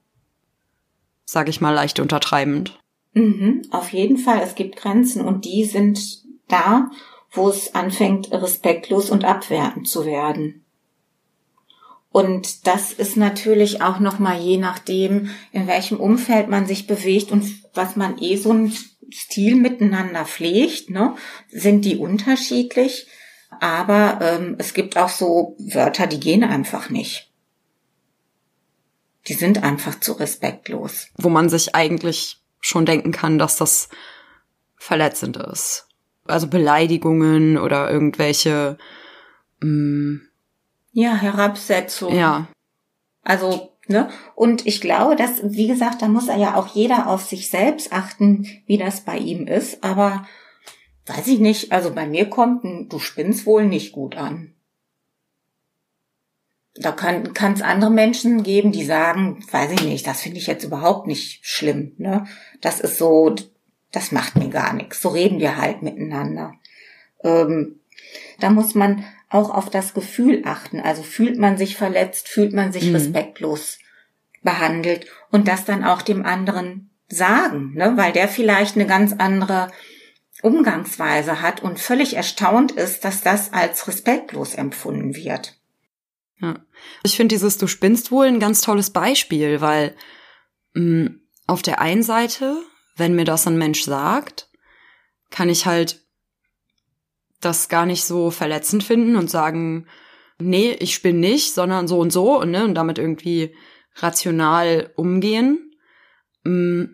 Sag 1.24 1.48
ich 1.48 1.60
mal 1.60 1.72
leicht 1.72 2.00
untertreibend. 2.00 2.78
Mhm, 3.14 3.62
auf 3.70 3.92
jeden 3.92 4.18
Fall. 4.18 4.40
Es 4.42 4.54
gibt 4.54 4.76
Grenzen 4.76 5.24
und 5.24 5.44
die 5.44 5.64
sind 5.64 6.22
da, 6.48 6.90
wo 7.30 7.48
es 7.48 7.74
anfängt, 7.74 8.30
respektlos 8.32 9.10
und 9.10 9.24
abwertend 9.24 9.88
zu 9.88 10.04
werden. 10.04 10.61
Und 12.12 12.66
das 12.66 12.92
ist 12.92 13.16
natürlich 13.16 13.80
auch 13.80 13.98
nochmal 13.98 14.38
je 14.38 14.58
nachdem, 14.58 15.30
in 15.50 15.66
welchem 15.66 15.98
Umfeld 15.98 16.48
man 16.48 16.66
sich 16.66 16.86
bewegt 16.86 17.32
und 17.32 17.44
was 17.74 17.96
man 17.96 18.18
eh 18.18 18.36
so 18.36 18.52
ein 18.52 18.72
Stil 19.10 19.56
miteinander 19.56 20.26
pflegt, 20.26 20.90
ne, 20.90 21.16
sind 21.50 21.84
die 21.84 21.96
unterschiedlich. 21.96 23.06
Aber 23.60 24.18
ähm, 24.22 24.56
es 24.58 24.74
gibt 24.74 24.96
auch 24.96 25.08
so 25.08 25.56
Wörter, 25.58 26.06
die 26.06 26.20
gehen 26.20 26.44
einfach 26.44 26.90
nicht. 26.90 27.30
Die 29.28 29.34
sind 29.34 29.62
einfach 29.62 30.00
zu 30.00 30.12
respektlos. 30.12 31.08
Wo 31.16 31.28
man 31.28 31.48
sich 31.48 31.74
eigentlich 31.74 32.42
schon 32.60 32.86
denken 32.86 33.12
kann, 33.12 33.38
dass 33.38 33.56
das 33.56 33.88
verletzend 34.76 35.36
ist. 35.36 35.86
Also 36.26 36.46
Beleidigungen 36.46 37.58
oder 37.58 37.90
irgendwelche 37.90 38.78
mh, 39.60 39.68
mm, 39.68 40.31
ja, 40.92 41.14
Herabsetzung. 41.14 42.14
Ja. 42.14 42.46
Also 43.22 43.72
Ne? 43.88 44.08
Und 44.36 44.64
ich 44.66 44.80
glaube, 44.80 45.16
dass, 45.16 45.40
wie 45.42 45.66
gesagt, 45.66 46.02
da 46.02 46.08
muss 46.08 46.28
ja 46.28 46.54
auch 46.54 46.68
jeder 46.68 47.08
auf 47.08 47.22
sich 47.24 47.50
selbst 47.50 47.92
achten, 47.92 48.46
wie 48.66 48.78
das 48.78 49.00
bei 49.00 49.18
ihm 49.18 49.46
ist. 49.46 49.82
Aber 49.82 50.26
weiß 51.06 51.26
ich 51.26 51.40
nicht, 51.40 51.72
also 51.72 51.92
bei 51.92 52.06
mir 52.06 52.30
kommt 52.30 52.64
ein 52.64 52.88
Du 52.88 52.98
spinnst 52.98 53.44
wohl 53.44 53.66
nicht 53.66 53.92
gut 53.92 54.16
an. 54.16 54.54
Da 56.74 56.92
kann 56.92 57.52
es 57.52 57.60
andere 57.60 57.90
Menschen 57.90 58.44
geben, 58.44 58.72
die 58.72 58.84
sagen, 58.84 59.44
weiß 59.50 59.72
ich 59.72 59.82
nicht, 59.82 60.06
das 60.06 60.22
finde 60.22 60.38
ich 60.38 60.46
jetzt 60.46 60.64
überhaupt 60.64 61.06
nicht 61.06 61.44
schlimm. 61.44 61.92
Ne? 61.98 62.26
Das 62.62 62.80
ist 62.80 62.96
so, 62.96 63.34
das 63.90 64.10
macht 64.10 64.36
mir 64.36 64.48
gar 64.48 64.72
nichts. 64.72 65.02
So 65.02 65.10
reden 65.10 65.38
wir 65.38 65.58
halt 65.58 65.82
miteinander. 65.82 66.54
Ähm, 67.24 67.80
da 68.38 68.48
muss 68.48 68.74
man 68.74 69.04
auch 69.32 69.50
auf 69.50 69.70
das 69.70 69.94
Gefühl 69.94 70.42
achten. 70.44 70.80
Also 70.80 71.02
fühlt 71.02 71.38
man 71.38 71.56
sich 71.56 71.76
verletzt, 71.76 72.28
fühlt 72.28 72.52
man 72.52 72.72
sich 72.72 72.84
mhm. 72.84 72.94
respektlos 72.94 73.78
behandelt 74.42 75.06
und 75.30 75.48
das 75.48 75.64
dann 75.64 75.84
auch 75.84 76.02
dem 76.02 76.24
anderen 76.24 76.90
sagen, 77.08 77.74
ne? 77.74 77.96
weil 77.96 78.12
der 78.12 78.28
vielleicht 78.28 78.76
eine 78.76 78.86
ganz 78.86 79.14
andere 79.18 79.70
Umgangsweise 80.42 81.40
hat 81.40 81.62
und 81.62 81.78
völlig 81.78 82.16
erstaunt 82.16 82.72
ist, 82.72 83.04
dass 83.04 83.22
das 83.22 83.52
als 83.52 83.86
respektlos 83.86 84.54
empfunden 84.54 85.14
wird. 85.14 85.56
Ja. 86.40 86.56
Ich 87.04 87.16
finde 87.16 87.34
dieses 87.34 87.58
Du 87.58 87.68
spinnst 87.68 88.10
wohl 88.10 88.26
ein 88.26 88.40
ganz 88.40 88.60
tolles 88.60 88.90
Beispiel, 88.90 89.60
weil 89.60 89.94
mh, 90.74 90.82
mm, 90.82 91.20
auf 91.46 91.62
der 91.62 91.80
einen 91.80 92.02
Seite, 92.02 92.56
wenn 92.96 93.14
mir 93.14 93.24
das 93.24 93.46
ein 93.46 93.58
Mensch 93.58 93.82
sagt, 93.82 94.48
kann 95.30 95.48
ich 95.48 95.66
halt 95.66 96.01
das 97.44 97.68
gar 97.68 97.86
nicht 97.86 98.04
so 98.04 98.30
verletzend 98.30 98.82
finden 98.84 99.16
und 99.16 99.30
sagen, 99.30 99.86
nee, 100.38 100.76
ich 100.78 100.94
spinne 100.94 101.18
nicht, 101.18 101.54
sondern 101.54 101.88
so 101.88 101.98
und 101.98 102.12
so 102.12 102.40
und, 102.40 102.50
ne, 102.50 102.64
und 102.64 102.74
damit 102.74 102.98
irgendwie 102.98 103.54
rational 103.96 104.90
umgehen. 104.96 105.72
Mm, 106.44 106.84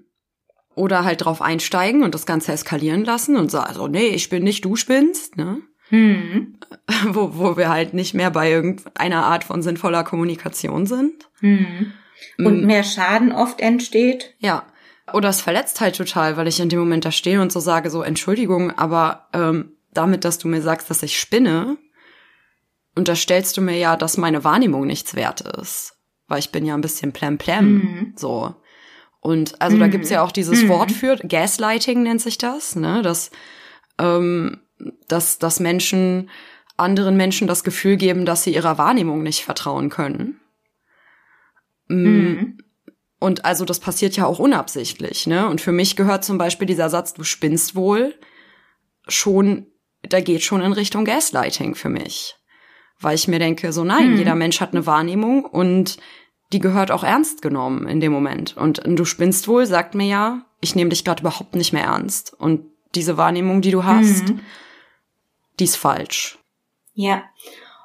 oder 0.74 1.04
halt 1.04 1.24
drauf 1.24 1.42
einsteigen 1.42 2.04
und 2.04 2.14
das 2.14 2.24
Ganze 2.24 2.52
eskalieren 2.52 3.04
lassen 3.04 3.36
und 3.36 3.50
sagen, 3.50 3.74
so, 3.74 3.88
nee, 3.88 4.08
ich 4.08 4.28
bin 4.28 4.44
nicht, 4.44 4.64
du 4.64 4.76
spinnst, 4.76 5.36
ne? 5.36 5.60
Hm. 5.88 6.58
Wo, 7.08 7.30
wo 7.34 7.56
wir 7.56 7.70
halt 7.70 7.94
nicht 7.94 8.14
mehr 8.14 8.30
bei 8.30 8.50
irgendeiner 8.50 9.24
Art 9.24 9.42
von 9.44 9.62
sinnvoller 9.62 10.04
Kommunikation 10.04 10.86
sind. 10.86 11.28
Hm. 11.40 11.92
Und 12.36 12.62
mm. 12.62 12.66
mehr 12.66 12.84
Schaden 12.84 13.32
oft 13.32 13.60
entsteht. 13.60 14.34
Ja. 14.38 14.66
Oder 15.14 15.30
es 15.30 15.40
verletzt 15.40 15.80
halt 15.80 15.96
total, 15.96 16.36
weil 16.36 16.46
ich 16.46 16.60
in 16.60 16.68
dem 16.68 16.78
Moment 16.78 17.06
da 17.06 17.10
stehe 17.10 17.40
und 17.40 17.50
so 17.50 17.60
sage, 17.60 17.88
so 17.88 18.02
Entschuldigung, 18.02 18.70
aber 18.76 19.28
ähm, 19.32 19.77
damit, 19.92 20.24
dass 20.24 20.38
du 20.38 20.48
mir 20.48 20.62
sagst, 20.62 20.90
dass 20.90 21.02
ich 21.02 21.18
spinne, 21.18 21.76
unterstellst 22.94 23.56
du 23.56 23.60
mir 23.60 23.76
ja, 23.76 23.96
dass 23.96 24.16
meine 24.16 24.44
Wahrnehmung 24.44 24.86
nichts 24.86 25.14
wert 25.14 25.40
ist 25.40 25.98
weil 26.28 26.38
ich 26.38 26.52
bin 26.52 26.64
ja 26.64 26.74
ein 26.74 26.82
bisschen 26.82 27.12
plemplem, 27.12 27.74
mhm. 27.74 28.12
so. 28.14 28.54
Und 29.20 29.60
also 29.60 29.76
mhm. 29.76 29.80
da 29.80 29.88
gibt's 29.88 30.10
ja 30.10 30.22
auch 30.22 30.30
dieses 30.30 30.62
mhm. 30.62 30.68
Wort 30.68 30.92
für, 30.92 31.16
Gaslighting 31.16 32.02
nennt 32.02 32.20
sich 32.20 32.38
das, 32.38 32.76
ne, 32.76 33.02
dass, 33.02 33.30
ähm, 33.98 34.60
dass, 35.08 35.38
dass 35.38 35.58
Menschen 35.58 36.30
anderen 36.76 37.16
Menschen 37.16 37.48
das 37.48 37.64
Gefühl 37.64 37.96
geben, 37.96 38.24
dass 38.24 38.44
sie 38.44 38.54
ihrer 38.54 38.78
Wahrnehmung 38.78 39.24
nicht 39.24 39.44
vertrauen 39.44 39.88
können. 39.88 40.40
Mm. 41.88 42.04
Mhm. 42.04 42.58
Und 43.18 43.44
also 43.44 43.64
das 43.64 43.80
passiert 43.80 44.16
ja 44.16 44.26
auch 44.26 44.38
unabsichtlich, 44.38 45.26
ne? 45.26 45.48
Und 45.48 45.60
für 45.60 45.72
mich 45.72 45.96
gehört 45.96 46.24
zum 46.24 46.38
Beispiel 46.38 46.68
dieser 46.68 46.88
Satz, 46.88 47.14
du 47.14 47.24
spinnst 47.24 47.74
wohl, 47.74 48.14
schon, 49.08 49.66
da 50.08 50.20
geht 50.20 50.42
schon 50.42 50.60
in 50.60 50.72
Richtung 50.72 51.04
Gaslighting 51.04 51.74
für 51.74 51.88
mich 51.88 52.38
weil 53.00 53.14
ich 53.14 53.28
mir 53.28 53.38
denke, 53.38 53.72
so 53.72 53.84
nein, 53.84 54.12
mhm. 54.12 54.18
jeder 54.18 54.34
Mensch 54.34 54.60
hat 54.60 54.72
eine 54.72 54.86
Wahrnehmung 54.86 55.44
und 55.44 55.98
die 56.52 56.58
gehört 56.58 56.90
auch 56.90 57.04
ernst 57.04 57.42
genommen 57.42 57.86
in 57.86 58.00
dem 58.00 58.12
Moment. 58.12 58.56
Und 58.56 58.82
du 58.84 59.04
spinnst 59.04 59.48
wohl, 59.48 59.66
sagt 59.66 59.94
mir 59.94 60.06
ja, 60.06 60.42
ich 60.60 60.74
nehme 60.74 60.90
dich 60.90 61.04
gerade 61.04 61.20
überhaupt 61.20 61.54
nicht 61.54 61.72
mehr 61.72 61.84
ernst. 61.84 62.34
Und 62.38 62.64
diese 62.94 63.16
Wahrnehmung, 63.16 63.60
die 63.60 63.70
du 63.70 63.84
hast, 63.84 64.28
mhm. 64.28 64.40
die 65.58 65.64
ist 65.64 65.76
falsch. 65.76 66.38
Ja. 66.94 67.22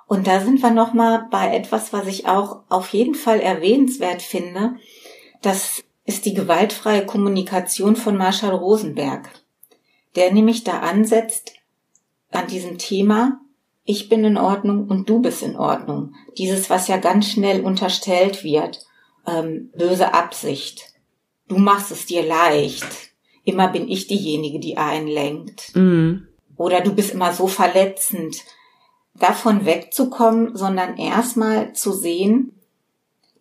Und 0.08 0.28
da 0.28 0.40
sind 0.40 0.62
wir 0.62 0.72
noch 0.72 0.94
mal 0.94 1.28
bei 1.30 1.56
etwas, 1.56 1.94
was 1.94 2.08
ich 2.08 2.28
auch 2.28 2.64
auf 2.70 2.90
jeden 2.90 3.16
Fall 3.16 3.40
erwähnenswert 3.40 4.22
finde. 4.22 4.76
Das 5.42 5.84
ist 6.06 6.26
die 6.26 6.34
gewaltfreie 6.34 7.06
Kommunikation 7.06 7.96
von 7.96 8.18
Marshall 8.18 8.54
Rosenberg, 8.54 9.30
der 10.16 10.32
nämlich 10.34 10.64
da 10.64 10.80
ansetzt 10.80 11.54
an 12.36 12.48
diesem 12.48 12.78
Thema, 12.78 13.40
ich 13.86 14.10
bin 14.10 14.24
in 14.24 14.38
Ordnung 14.38 14.88
und 14.88 15.10
du 15.10 15.22
bist 15.22 15.42
in 15.42 15.56
Ordnung. 15.56 16.16
Dieses, 16.38 16.70
was 16.70 16.88
ja 16.88 16.98
ganz 16.98 17.28
schnell 17.28 17.62
unterstellt 17.62 18.44
wird, 18.44 18.86
ähm, 19.28 19.72
böse 19.76 20.14
Absicht. 20.14 20.94
Du 21.48 21.58
machst 21.58 21.92
es 21.92 22.06
dir 22.06 22.26
leicht. 22.26 22.86
Immer 23.44 23.68
bin 23.68 23.90
ich 23.90 24.08
diejenige, 24.08 24.60
die 24.60 24.78
einlenkt. 24.78 25.76
Mhm. 25.76 26.28
Oder 26.56 26.82
du 26.82 26.94
bist 26.94 27.12
immer 27.12 27.34
so 27.34 27.48
verletzend. 27.48 28.38
Davon 29.16 29.66
wegzukommen, 29.66 30.56
sondern 30.56 30.98
erstmal 30.98 31.74
zu 31.74 31.92
sehen, 31.92 32.54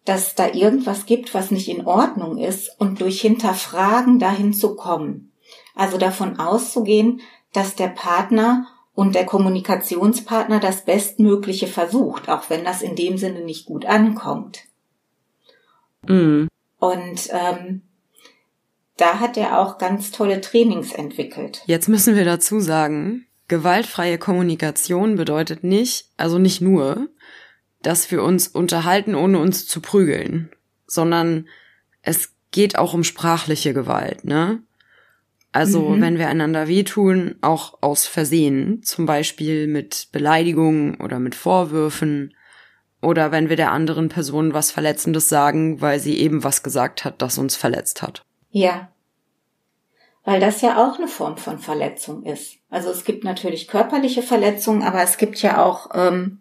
dass 0.05 0.35
da 0.35 0.49
irgendwas 0.53 1.07
gibt, 1.07 1.33
was 1.35 1.51
nicht 1.53 1.69
in 1.69 1.87
Ordnung 1.87 2.39
ist 2.39 2.69
und 2.81 3.01
durch 3.01 3.21
Hinterfragen 3.21 4.19
dahin 4.19 4.53
zu 4.53 4.75
kommen. 4.75 5.33
Also 5.75 5.99
davon 5.99 6.41
auszugehen, 6.41 7.21
dass 7.53 7.77
der 7.77 7.89
Partner 7.89 8.67
und 8.95 9.15
der 9.15 9.25
Kommunikationspartner 9.25 10.61
das 10.61 10.85
Bestmögliche 10.85 11.67
versucht, 11.67 12.29
auch 12.29 12.51
wenn 12.51 12.65
das 12.65 12.83
in 12.83 12.95
dem 12.95 13.17
Sinne 13.17 13.41
nicht 13.41 13.67
gut 13.67 13.87
ankommt. 13.87 14.65
Mhm. 16.07 16.49
Und 16.79 17.29
ähm, 17.31 17.83
da 18.97 19.21
hat 19.21 19.37
er 19.37 19.59
auch 19.59 19.79
ganz 19.79 20.11
tolle 20.11 20.41
Trainings 20.41 20.93
entwickelt. 20.93 21.63
Jetzt 21.67 21.89
müssen 21.89 22.17
wir 22.17 22.25
dazu 22.25 22.61
sagen, 22.61 23.27
gewaltfreie 23.49 24.19
Kommunikation 24.19 25.17
bedeutet 25.17 25.65
nicht, 25.65 26.09
also 26.17 26.39
nicht 26.39 26.61
nur, 26.61 27.09
dass 27.83 28.11
wir 28.11 28.23
uns 28.23 28.49
unterhalten, 28.49 29.15
ohne 29.15 29.39
uns 29.39 29.67
zu 29.67 29.81
prügeln, 29.81 30.51
sondern 30.87 31.49
es 32.03 32.33
geht 32.51 32.77
auch 32.79 32.95
um 32.95 33.05
sprachliche 33.05 33.75
Gewalt, 33.75 34.25
ne? 34.25 34.63
Also 35.53 35.91
mhm. 35.91 36.01
wenn 36.01 36.19
wir 36.19 36.29
einander 36.29 36.67
wehtun, 36.67 37.37
auch 37.43 37.79
aus 37.83 38.07
Versehen, 38.07 38.83
zum 38.83 39.05
Beispiel 39.05 39.67
mit 39.67 40.09
Beleidigungen 40.11 40.99
oder 41.01 41.19
mit 41.19 41.35
Vorwürfen 41.35 42.35
oder 43.03 43.33
wenn 43.33 43.51
wir 43.51 43.57
der 43.57 43.71
anderen 43.71 44.09
Person 44.09 44.55
was 44.55 44.71
Verletzendes 44.71 45.29
sagen, 45.29 45.81
weil 45.83 46.01
sie 46.01 46.19
eben 46.19 46.43
was 46.43 46.63
gesagt 46.63 47.05
hat, 47.05 47.21
das 47.21 47.37
uns 47.37 47.57
verletzt 47.57 48.01
hat. 48.01 48.25
Ja. 48.51 48.89
weil 50.25 50.41
das 50.41 50.61
ja 50.61 50.77
auch 50.77 50.99
eine 50.99 51.09
Form 51.09 51.37
von 51.37 51.59
Verletzung 51.59 52.23
ist. 52.23 52.59
Also 52.71 52.91
es 52.91 53.05
gibt 53.05 53.25
natürlich 53.25 53.67
körperliche 53.67 54.23
Verletzungen, 54.23 54.83
aber 54.83 55.03
es 55.03 55.17
gibt 55.17 55.43
ja 55.43 55.65
auch 55.65 55.91
ähm, 55.95 56.41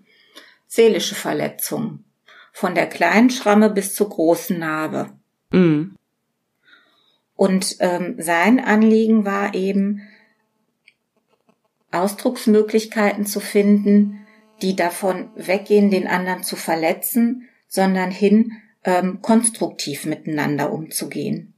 seelische 0.68 1.15
Verletzungen. 1.15 2.06
Von 2.53 2.75
der 2.75 2.88
kleinen 2.88 3.30
Schramme 3.30 3.70
bis 3.70 3.96
zur 3.96 4.10
großen 4.10 4.60
Narbe. 4.60 5.10
Mhm. 5.51 5.96
Und 7.41 7.77
ähm, 7.79 8.17
sein 8.19 8.60
Anliegen 8.60 9.25
war 9.25 9.55
eben, 9.55 10.07
Ausdrucksmöglichkeiten 11.89 13.25
zu 13.25 13.39
finden, 13.39 14.27
die 14.62 14.75
davon 14.75 15.31
weggehen, 15.33 15.89
den 15.89 16.05
anderen 16.05 16.43
zu 16.43 16.55
verletzen, 16.55 17.50
sondern 17.67 18.12
hin, 18.12 18.51
ähm, 18.83 19.24
konstruktiv 19.24 20.05
miteinander 20.05 20.71
umzugehen. 20.71 21.55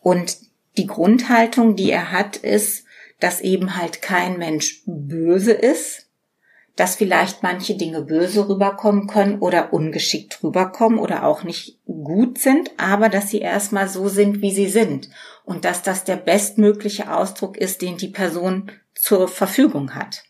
Und 0.00 0.38
die 0.76 0.86
Grundhaltung, 0.86 1.74
die 1.74 1.90
er 1.90 2.12
hat, 2.12 2.36
ist, 2.36 2.84
dass 3.18 3.40
eben 3.40 3.76
halt 3.76 4.02
kein 4.02 4.38
Mensch 4.38 4.84
böse 4.86 5.54
ist, 5.54 6.05
dass 6.76 6.96
vielleicht 6.96 7.42
manche 7.42 7.74
Dinge 7.74 8.02
böse 8.02 8.48
rüberkommen 8.48 9.06
können 9.06 9.38
oder 9.38 9.72
ungeschickt 9.72 10.42
rüberkommen 10.42 10.98
oder 10.98 11.24
auch 11.24 11.42
nicht 11.42 11.78
gut 11.86 12.38
sind, 12.38 12.70
aber 12.76 13.08
dass 13.08 13.30
sie 13.30 13.40
erstmal 13.40 13.88
so 13.88 14.08
sind, 14.08 14.42
wie 14.42 14.52
sie 14.52 14.68
sind 14.68 15.08
und 15.44 15.64
dass 15.64 15.82
das 15.82 16.04
der 16.04 16.16
bestmögliche 16.16 17.12
Ausdruck 17.12 17.56
ist, 17.56 17.80
den 17.80 17.96
die 17.96 18.08
Person 18.08 18.70
zur 18.94 19.26
Verfügung 19.26 19.94
hat. 19.94 20.24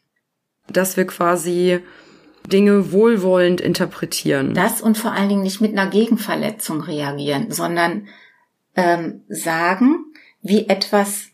Dass 0.68 0.96
wir 0.96 1.06
quasi 1.06 1.80
Dinge 2.46 2.92
wohlwollend 2.92 3.60
interpretieren. 3.60 4.54
Das 4.54 4.80
und 4.80 4.96
vor 4.96 5.12
allen 5.12 5.28
Dingen 5.28 5.42
nicht 5.42 5.60
mit 5.60 5.72
einer 5.72 5.90
Gegenverletzung 5.90 6.80
reagieren, 6.80 7.50
sondern 7.50 8.06
ähm, 8.76 9.24
sagen, 9.28 10.04
wie 10.42 10.68
etwas 10.68 11.26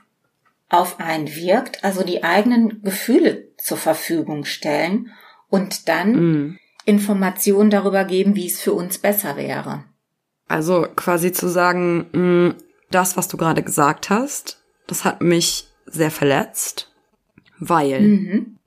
auf 0.71 1.01
einen 1.01 1.35
wirkt, 1.35 1.85
also 1.85 2.03
die 2.03 2.25
eigenen 2.25 2.83
Gefühle 2.83 3.52
zur 3.63 3.77
Verfügung 3.77 4.45
stellen 4.45 5.13
und 5.49 5.89
dann 5.89 6.13
mm. 6.13 6.59
Informationen 6.85 7.71
darüber 7.71 8.05
geben, 8.05 8.35
wie 8.35 8.47
es 8.47 8.61
für 8.61 8.73
uns 8.73 8.99
besser 8.99 9.37
wäre. 9.37 9.85
Also 10.49 10.87
quasi 10.97 11.33
zu 11.33 11.49
sagen, 11.49 12.07
mh, 12.13 12.55
das, 12.91 13.17
was 13.17 13.29
du 13.29 13.37
gerade 13.37 13.63
gesagt 13.63 14.11
hast, 14.11 14.63
das 14.87 15.05
hat 15.05 15.21
mich 15.21 15.69
sehr 15.87 16.11
verletzt, 16.11 16.93
weil 17.59 18.01
mhm 18.01 18.59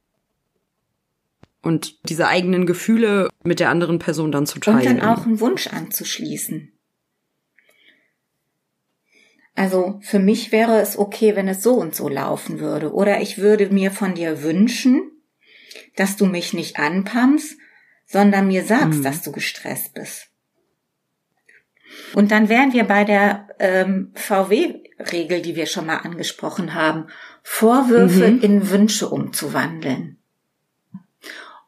und 1.65 2.07
diese 2.07 2.27
eigenen 2.27 2.67
Gefühle 2.67 3.27
mit 3.43 3.59
der 3.59 3.71
anderen 3.71 3.97
Person 3.97 4.31
dann 4.31 4.45
zu 4.45 4.59
teilen. 4.59 4.77
Und 4.77 4.85
dann 4.85 5.01
auch 5.01 5.25
einen 5.25 5.39
Wunsch 5.39 5.65
anzuschließen. 5.65 6.71
Also 9.55 9.99
für 10.01 10.19
mich 10.19 10.51
wäre 10.51 10.81
es 10.81 10.97
okay, 10.97 11.35
wenn 11.35 11.47
es 11.47 11.63
so 11.63 11.75
und 11.75 11.95
so 11.95 12.09
laufen 12.09 12.59
würde. 12.59 12.93
Oder 12.93 13.21
ich 13.21 13.37
würde 13.37 13.69
mir 13.69 13.91
von 13.91 14.13
dir 14.13 14.43
wünschen, 14.43 15.11
dass 15.95 16.17
du 16.17 16.25
mich 16.25 16.53
nicht 16.53 16.77
anpammst, 16.77 17.57
sondern 18.05 18.47
mir 18.47 18.65
sagst, 18.65 18.99
mhm. 18.99 19.03
dass 19.03 19.21
du 19.21 19.31
gestresst 19.31 19.93
bist. 19.93 20.27
Und 22.13 22.31
dann 22.31 22.49
wären 22.49 22.73
wir 22.73 22.83
bei 22.83 23.05
der 23.05 23.47
ähm, 23.59 24.11
VW-Regel, 24.15 25.41
die 25.41 25.55
wir 25.55 25.65
schon 25.65 25.85
mal 25.85 25.97
angesprochen 25.97 26.73
haben, 26.73 27.07
Vorwürfe 27.41 28.31
mhm. 28.31 28.41
in 28.41 28.69
Wünsche 28.69 29.07
umzuwandeln 29.07 30.17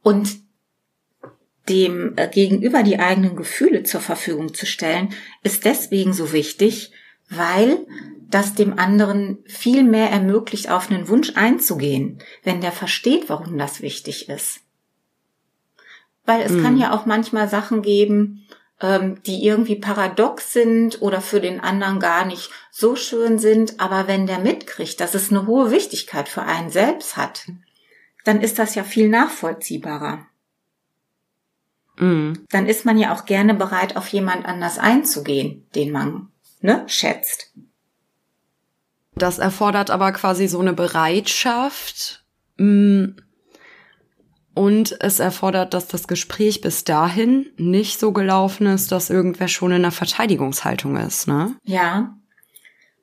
und 0.02 0.40
dem 1.70 2.14
äh, 2.18 2.28
gegenüber 2.30 2.84
die 2.84 3.00
eigenen 3.00 3.36
Gefühle 3.36 3.84
zur 3.84 4.02
Verfügung 4.02 4.54
zu 4.54 4.66
stellen, 4.66 5.10
ist 5.44 5.66
deswegen 5.66 6.14
so 6.14 6.32
wichtig, 6.32 6.92
weil 7.30 7.86
das 8.30 8.54
dem 8.54 8.78
anderen 8.78 9.40
viel 9.46 9.84
mehr 9.84 10.10
ermöglicht, 10.10 10.70
auf 10.70 10.90
einen 10.90 11.08
Wunsch 11.08 11.34
einzugehen, 11.36 12.20
wenn 12.44 12.62
der 12.62 12.72
versteht, 12.72 13.30
warum 13.30 13.58
das 13.58 13.82
wichtig 13.82 14.30
ist. 14.30 14.60
Weil 16.26 16.42
es 16.42 16.52
mhm. 16.52 16.64
kann 16.64 16.78
ja 16.78 16.94
auch 16.94 17.06
manchmal 17.06 17.48
Sachen 17.48 17.82
geben, 17.82 18.46
ähm, 18.82 19.22
die 19.24 19.46
irgendwie 19.46 19.76
paradox 19.76 20.52
sind 20.54 21.02
oder 21.02 21.22
für 21.22 21.40
den 21.40 21.62
anderen 21.62 22.00
gar 22.00 22.26
nicht 22.26 22.52
so 22.70 22.96
schön 22.96 23.40
sind, 23.40 23.80
aber 23.80 24.08
wenn 24.08 24.28
der 24.28 24.40
mitkriegt, 24.40 25.00
dass 25.00 25.16
es 25.16 25.32
eine 25.32 25.48
hohe 25.48 25.72
Wichtigkeit 25.72 26.28
für 26.28 26.44
einen 26.44 26.70
selbst 26.70 27.18
hat, 27.18 27.48
dann 28.26 28.42
ist 28.42 28.60
das 28.60 28.76
ja 28.76 28.84
viel 28.84 29.08
nachvollziehbarer. 29.10 30.28
Mm. 31.98 32.34
Dann 32.50 32.68
ist 32.68 32.86
man 32.86 33.00
ja 33.00 33.16
auch 33.16 33.26
gerne 33.26 33.54
bereit, 33.54 33.96
auf 33.96 34.10
jemand 34.10 34.46
anders 34.46 34.78
einzugehen, 34.78 35.66
den 35.74 35.92
man 35.92 36.28
ne, 36.62 36.84
schätzt. 36.88 37.54
Das 39.16 39.40
erfordert 39.40 39.90
aber 39.90 40.12
quasi 40.12 40.48
so 40.48 40.60
eine 40.60 40.74
Bereitschaft. 40.74 42.24
Mm, 42.58 43.06
und 44.54 44.98
es 45.02 45.20
erfordert, 45.20 45.76
dass 45.76 45.88
das 45.88 46.08
Gespräch 46.08 46.62
bis 46.62 46.84
dahin 46.84 47.52
nicht 47.58 48.00
so 48.00 48.12
gelaufen 48.12 48.66
ist, 48.66 48.92
dass 48.92 49.12
irgendwer 49.12 49.48
schon 49.48 49.72
in 49.72 49.78
einer 49.78 49.92
Verteidigungshaltung 49.92 50.98
ist, 50.98 51.28
ne? 51.28 51.56
Ja. 51.64 52.16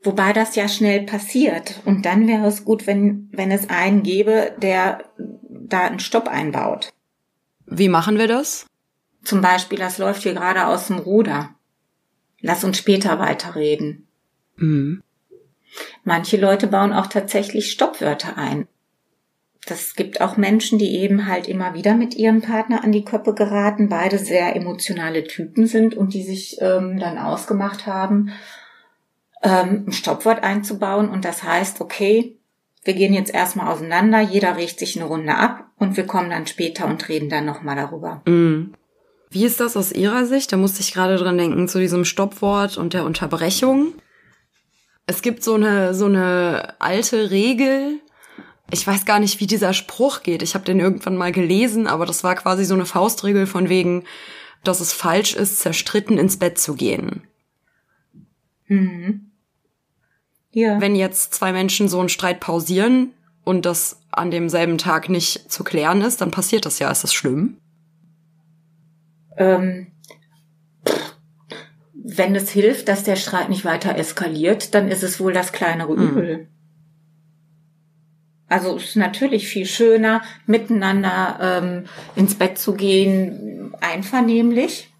Wobei 0.02 0.32
das 0.32 0.56
ja 0.56 0.68
schnell 0.68 1.02
passiert. 1.06 1.80
Und 1.84 2.04
dann 2.06 2.26
wäre 2.26 2.46
es 2.46 2.64
gut, 2.64 2.86
wenn, 2.86 3.28
wenn 3.32 3.52
es 3.52 3.70
einen 3.70 4.02
gäbe, 4.02 4.52
der 4.58 5.04
da 5.16 5.82
einen 5.82 6.00
Stopp 6.00 6.28
einbaut. 6.28 6.92
Wie 7.66 7.88
machen 7.88 8.18
wir 8.18 8.26
das? 8.26 8.66
Zum 9.22 9.40
Beispiel, 9.40 9.78
das 9.78 9.98
läuft 9.98 10.22
hier 10.24 10.34
gerade 10.34 10.66
aus 10.66 10.88
dem 10.88 10.98
Ruder. 10.98 11.54
Lass 12.46 12.62
uns 12.62 12.76
später 12.76 13.18
weiterreden. 13.18 14.06
Mhm. 14.56 15.02
Manche 16.04 16.36
Leute 16.36 16.66
bauen 16.66 16.92
auch 16.92 17.06
tatsächlich 17.06 17.72
Stoppwörter 17.72 18.36
ein. 18.36 18.68
Das 19.64 19.94
gibt 19.94 20.20
auch 20.20 20.36
Menschen, 20.36 20.78
die 20.78 20.94
eben 20.94 21.26
halt 21.26 21.48
immer 21.48 21.72
wieder 21.72 21.94
mit 21.94 22.14
ihrem 22.14 22.42
Partner 22.42 22.84
an 22.84 22.92
die 22.92 23.02
Köppe 23.02 23.32
geraten, 23.32 23.88
beide 23.88 24.18
sehr 24.18 24.54
emotionale 24.54 25.24
Typen 25.24 25.66
sind 25.66 25.94
und 25.94 26.12
die 26.12 26.22
sich 26.22 26.58
ähm, 26.60 26.98
dann 26.98 27.16
ausgemacht 27.16 27.86
haben, 27.86 28.30
ähm, 29.42 29.84
ein 29.86 29.92
Stoppwort 29.92 30.44
einzubauen 30.44 31.08
und 31.08 31.24
das 31.24 31.44
heißt, 31.44 31.80
okay, 31.80 32.36
wir 32.82 32.92
gehen 32.92 33.14
jetzt 33.14 33.32
erstmal 33.32 33.72
auseinander, 33.72 34.20
jeder 34.20 34.58
riecht 34.58 34.78
sich 34.78 35.00
eine 35.00 35.06
Runde 35.06 35.34
ab 35.34 35.70
und 35.78 35.96
wir 35.96 36.06
kommen 36.06 36.28
dann 36.28 36.46
später 36.46 36.84
und 36.84 37.08
reden 37.08 37.30
dann 37.30 37.46
nochmal 37.46 37.76
darüber. 37.76 38.20
Mm. 38.26 38.74
Wie 39.30 39.44
ist 39.44 39.60
das 39.60 39.76
aus 39.76 39.92
Ihrer 39.92 40.26
Sicht? 40.26 40.52
Da 40.52 40.56
musste 40.56 40.80
ich 40.80 40.92
gerade 40.92 41.16
dran 41.16 41.38
denken, 41.38 41.68
zu 41.68 41.78
diesem 41.78 42.04
Stoppwort 42.04 42.76
und 42.76 42.94
der 42.94 43.04
Unterbrechung. 43.04 43.94
Es 45.06 45.22
gibt 45.22 45.42
so 45.42 45.54
eine, 45.54 45.94
so 45.94 46.06
eine 46.06 46.74
alte 46.80 47.30
Regel. 47.30 48.00
Ich 48.70 48.86
weiß 48.86 49.04
gar 49.04 49.18
nicht, 49.18 49.40
wie 49.40 49.46
dieser 49.46 49.74
Spruch 49.74 50.22
geht. 50.22 50.42
Ich 50.42 50.54
habe 50.54 50.64
den 50.64 50.80
irgendwann 50.80 51.16
mal 51.16 51.32
gelesen, 51.32 51.86
aber 51.86 52.06
das 52.06 52.24
war 52.24 52.34
quasi 52.34 52.64
so 52.64 52.74
eine 52.74 52.86
Faustregel 52.86 53.46
von 53.46 53.68
wegen, 53.68 54.04
dass 54.62 54.80
es 54.80 54.92
falsch 54.92 55.34
ist, 55.34 55.58
zerstritten 55.58 56.16
ins 56.16 56.38
Bett 56.38 56.58
zu 56.58 56.74
gehen. 56.74 57.26
Mhm. 58.66 59.30
Ja. 60.52 60.80
Wenn 60.80 60.94
jetzt 60.94 61.34
zwei 61.34 61.52
Menschen 61.52 61.88
so 61.88 61.98
einen 61.98 62.08
Streit 62.08 62.40
pausieren 62.40 63.12
und 63.44 63.66
das 63.66 64.00
an 64.10 64.30
demselben 64.30 64.78
Tag 64.78 65.08
nicht 65.08 65.50
zu 65.50 65.64
klären 65.64 66.00
ist, 66.00 66.20
dann 66.20 66.30
passiert 66.30 66.64
das 66.64 66.78
ja. 66.78 66.90
Ist 66.90 67.04
das 67.04 67.12
schlimm? 67.12 67.58
Ähm, 69.36 69.88
wenn 71.92 72.36
es 72.36 72.50
hilft, 72.50 72.88
dass 72.88 73.02
der 73.02 73.16
Streit 73.16 73.48
nicht 73.48 73.64
weiter 73.64 73.96
eskaliert, 73.96 74.74
dann 74.74 74.88
ist 74.88 75.02
es 75.02 75.20
wohl 75.20 75.32
das 75.32 75.52
kleinere 75.52 75.96
mhm. 75.96 76.08
Übel. 76.08 76.48
Also 78.46 78.76
es 78.76 78.90
ist 78.90 78.96
natürlich 78.96 79.48
viel 79.48 79.66
schöner, 79.66 80.22
miteinander 80.46 81.38
ähm, 81.40 81.84
ins 82.14 82.34
Bett 82.34 82.58
zu 82.58 82.74
gehen, 82.74 83.74
einvernehmlich. 83.80 84.92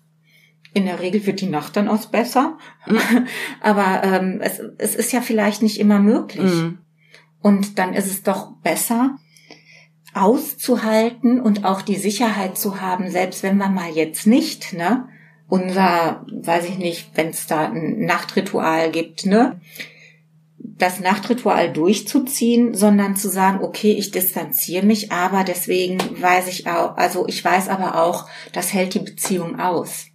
In 0.73 0.87
der 0.87 0.99
Regel 0.99 1.25
wird 1.27 1.41
die 1.41 1.49
Nacht 1.49 1.77
dann 1.77 1.89
aus 1.89 2.11
besser. 2.11 2.59
Mhm. 2.87 2.99
Aber 3.61 4.03
ähm, 4.03 4.41
es, 4.43 4.61
es 4.79 4.95
ist 4.95 5.13
ja 5.13 5.21
vielleicht 5.21 5.63
nicht 5.63 5.79
immer 5.79 6.01
möglich. 6.01 6.53
Mhm. 6.53 6.79
Und 7.43 7.79
dann 7.79 7.93
ist 7.93 8.07
es 8.07 8.23
doch 8.23 8.57
besser, 8.63 9.19
auszuhalten 10.15 11.41
und 11.41 11.65
auch 11.65 11.83
die 11.83 11.97
Sicherheit 11.97 12.57
zu 12.57 12.81
haben, 12.81 13.11
selbst 13.11 13.43
wenn 13.43 13.57
man 13.57 13.75
mal 13.75 13.91
jetzt 13.91 14.27
nicht, 14.27 14.73
ne, 14.73 15.09
unser, 15.49 16.25
weiß 16.31 16.67
ich 16.67 16.79
nicht, 16.79 17.11
wenn 17.15 17.29
es 17.29 17.47
da 17.47 17.69
ein 17.69 18.05
Nachtritual 18.05 18.91
gibt, 18.91 19.27
ne, 19.27 19.61
das 20.59 21.01
Nachtritual 21.01 21.73
durchzuziehen, 21.73 22.75
sondern 22.75 23.17
zu 23.17 23.29
sagen, 23.29 23.63
okay, 23.63 23.93
ich 23.93 24.11
distanziere 24.11 24.87
mich, 24.87 25.13
aber 25.13 25.45
deswegen 25.45 25.99
weiß 26.21 26.49
ich 26.49 26.67
auch, 26.67 26.97
also 26.97 27.27
ich 27.29 27.45
weiß 27.45 27.69
aber 27.69 28.03
auch, 28.03 28.29
das 28.53 28.73
hält 28.73 28.95
die 28.95 29.01
Beziehung 29.01 29.61
aus 29.61 30.07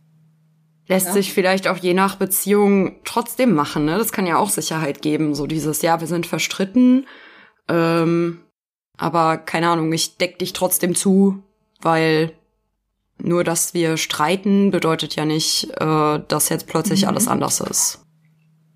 lässt 0.90 1.08
ja. 1.08 1.14
sich 1.14 1.34
vielleicht 1.34 1.68
auch 1.68 1.78
je 1.78 1.94
nach 1.94 2.16
Beziehung 2.16 2.96
trotzdem 3.06 3.54
machen. 3.54 3.86
Ne? 3.86 3.98
Das 3.98 4.12
kann 4.12 4.26
ja 4.26 4.38
auch 4.38 4.50
Sicherheit 4.50 5.02
geben. 5.02 5.36
So 5.36 5.46
dieses, 5.46 5.84
ja, 5.84 6.00
wir 6.02 6.08
sind 6.08 6.26
verstritten, 6.26 7.06
ähm, 7.70 8.42
aber 9.00 9.38
keine 9.38 9.70
Ahnung, 9.70 9.92
ich 9.94 10.18
deck 10.18 10.38
dich 10.38 10.54
trotzdem 10.54 10.94
zu, 10.94 11.42
weil 11.82 12.34
nur, 13.18 13.44
dass 13.44 13.74
wir 13.74 13.98
streiten, 13.98 14.72
bedeutet 14.72 15.16
ja 15.16 15.26
nicht, 15.26 15.70
äh, 15.80 16.20
dass 16.28 16.50
jetzt 16.50 16.68
plötzlich 16.68 17.04
mhm. 17.04 17.08
alles 17.10 17.28
anders 17.28 17.60
ist. 17.62 18.06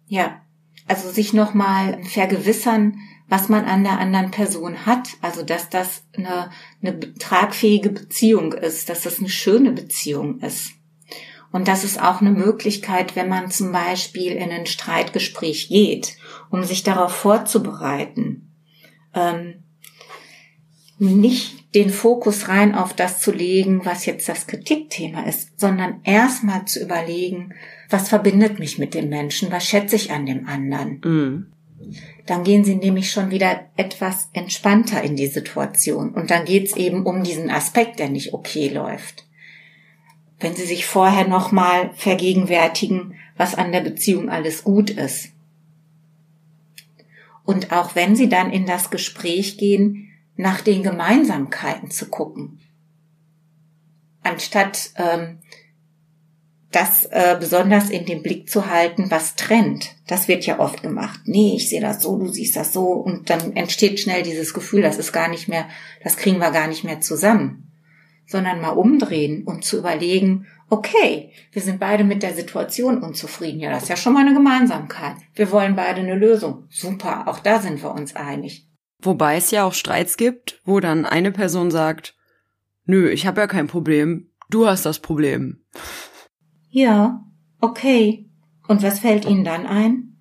Ja, 0.08 0.42
also 0.88 1.10
sich 1.10 1.34
nochmal 1.34 2.04
vergewissern, 2.04 2.98
was 3.30 3.50
man 3.50 3.66
an 3.66 3.84
der 3.84 4.00
anderen 4.00 4.32
Person 4.32 4.86
hat. 4.86 5.10
Also 5.22 5.44
dass 5.44 5.70
das 5.70 6.04
eine, 6.16 6.50
eine 6.82 7.14
tragfähige 7.16 7.90
Beziehung 7.90 8.54
ist, 8.54 8.90
dass 8.90 9.02
das 9.02 9.20
eine 9.20 9.30
schöne 9.30 9.72
Beziehung 9.72 10.40
ist. 10.40 10.72
Und 11.52 11.68
das 11.68 11.84
ist 11.84 12.02
auch 12.02 12.20
eine 12.20 12.32
Möglichkeit, 12.32 13.16
wenn 13.16 13.30
man 13.30 13.52
zum 13.52 13.72
Beispiel 13.72 14.32
in 14.32 14.50
ein 14.50 14.66
Streitgespräch 14.66 15.70
geht, 15.70 16.18
um 16.50 16.64
sich 16.64 16.84
darauf 16.84 17.14
vorzubereiten. 17.14 18.52
Ähm, 19.14 19.62
nicht 21.04 21.76
den 21.76 21.89
Fokus 21.89 22.50
rein 22.50 22.76
auf 22.76 22.94
das 22.94 23.20
zu 23.20 23.32
legen, 23.32 23.82
was 23.84 24.06
jetzt 24.06 24.30
das 24.30 24.48
Kritikthema 24.48 25.24
ist, 25.24 25.60
sondern 25.60 26.02
erstmal 26.04 26.66
zu 26.66 26.82
überlegen, 26.82 27.54
was 27.89 28.10
verbindet 28.10 28.60
mich 28.60 28.78
mit 28.78 28.94
dem 28.94 29.10
Menschen, 29.10 29.52
was 29.52 29.66
schätze 29.66 29.96
ich 29.96 30.12
an 30.12 30.26
dem 30.26 30.48
anderen. 30.48 31.02
Mhm. 31.04 31.46
Dann 32.26 32.44
gehen 32.44 32.63
sie 32.63 32.76
nämlich 32.76 33.12
schon 33.12 33.32
wieder 33.32 33.66
etwas 33.76 34.30
entspannter 34.34 35.02
in 35.02 35.16
die 35.16 35.28
Situation. 35.28 36.13
Und 36.13 36.32
dann 36.32 36.46
geht 36.46 36.68
es 36.68 36.78
eben 36.78 37.06
um 37.06 37.24
diesen 37.24 37.50
Aspekt, 37.50 38.00
der 38.00 38.10
nicht 38.10 38.34
okay 38.34 38.70
läuft. 38.70 39.26
Wenn 40.39 40.56
sie 40.56 40.66
sich 40.66 40.86
vorher 40.86 41.28
nochmal 41.28 41.92
vergegenwärtigen, 41.96 43.16
was 43.36 43.56
an 43.56 43.72
der 43.72 43.82
Beziehung 43.82 44.30
alles 44.30 44.63
gut 44.63 44.89
ist. 44.89 45.30
Und 47.44 47.74
auch 47.74 47.96
wenn 47.96 48.16
sie 48.16 48.30
dann 48.30 48.52
in 48.52 48.66
das 48.66 48.89
Gespräch 48.89 49.58
gehen, 49.58 50.12
nach 50.36 50.62
den 50.62 50.84
Gemeinsamkeiten 50.84 51.91
zu 51.91 52.08
gucken. 52.08 52.60
Anstatt 54.24 54.91
ähm, 54.96 55.39
das 56.76 57.06
äh, 57.06 57.38
besonders 57.39 57.89
in 57.89 58.06
den 58.06 58.24
Blick 58.24 58.50
zu 58.50 58.69
halten, 58.69 59.12
was 59.12 59.36
trennt. 59.36 59.96
Das 60.08 60.28
wird 60.28 60.46
ja 60.46 60.60
oft 60.60 60.82
gemacht. 60.82 61.22
Nee, 61.26 61.54
ich 61.56 61.69
sehe 61.69 61.82
das 61.82 62.02
so, 62.02 62.17
du 62.17 62.28
siehst 62.28 62.56
das 62.56 62.74
so. 62.74 62.88
Und 62.88 63.30
dann 63.30 63.56
entsteht 63.56 64.00
schnell 64.00 64.24
dieses 64.24 64.54
Gefühl, 64.54 64.82
das 64.82 64.98
ist 64.98 65.13
gar 65.13 65.28
nicht 65.28 65.48
mehr, 65.48 65.67
das 66.04 66.17
kriegen 66.17 66.39
wir 66.39 66.52
gar 66.52 66.67
nicht 66.67 66.84
mehr 66.84 67.00
zusammen. 67.00 67.72
Sondern 68.26 68.62
mal 68.62 68.69
umdrehen 68.69 69.43
und 69.43 69.63
zu 69.63 69.78
überlegen, 69.78 70.48
okay, 70.69 71.32
wir 71.52 71.62
sind 71.62 71.80
beide 71.80 72.04
mit 72.04 72.24
der 72.24 72.34
Situation 72.34 73.04
unzufrieden. 73.04 73.60
Ja, 73.60 73.69
das 73.69 73.84
ist 73.84 73.89
ja 73.89 73.98
schon 73.98 74.13
mal 74.13 74.26
eine 74.26 74.34
Gemeinsamkeit. 74.34 75.17
Wir 75.36 75.52
wollen 75.52 75.76
beide 75.76 76.02
eine 76.02 76.15
Lösung. 76.15 76.63
Super, 76.69 77.28
auch 77.28 77.39
da 77.39 77.60
sind 77.60 77.84
wir 77.84 77.91
uns 77.91 78.15
einig. 78.15 78.67
Wobei 79.04 79.38
es 79.38 79.52
ja 79.52 79.66
auch 79.66 79.74
Streits 79.74 80.18
gibt, 80.18 80.62
wo 80.66 80.80
dann 80.80 81.06
eine 81.06 81.32
Person 81.32 81.72
sagt, 81.72 82.16
nö, 82.86 83.10
ich 83.10 83.28
habe 83.28 83.42
ja 83.42 83.48
kein 83.48 83.68
Problem, 83.68 84.30
du 84.50 84.66
hast 84.66 84.86
das 84.86 85.00
Problem. 85.00 85.63
Ja, 86.70 87.24
okay. 87.60 88.30
Und 88.68 88.82
was 88.82 89.00
fällt 89.00 89.26
Ihnen 89.26 89.44
dann 89.44 89.66
ein? 89.66 90.18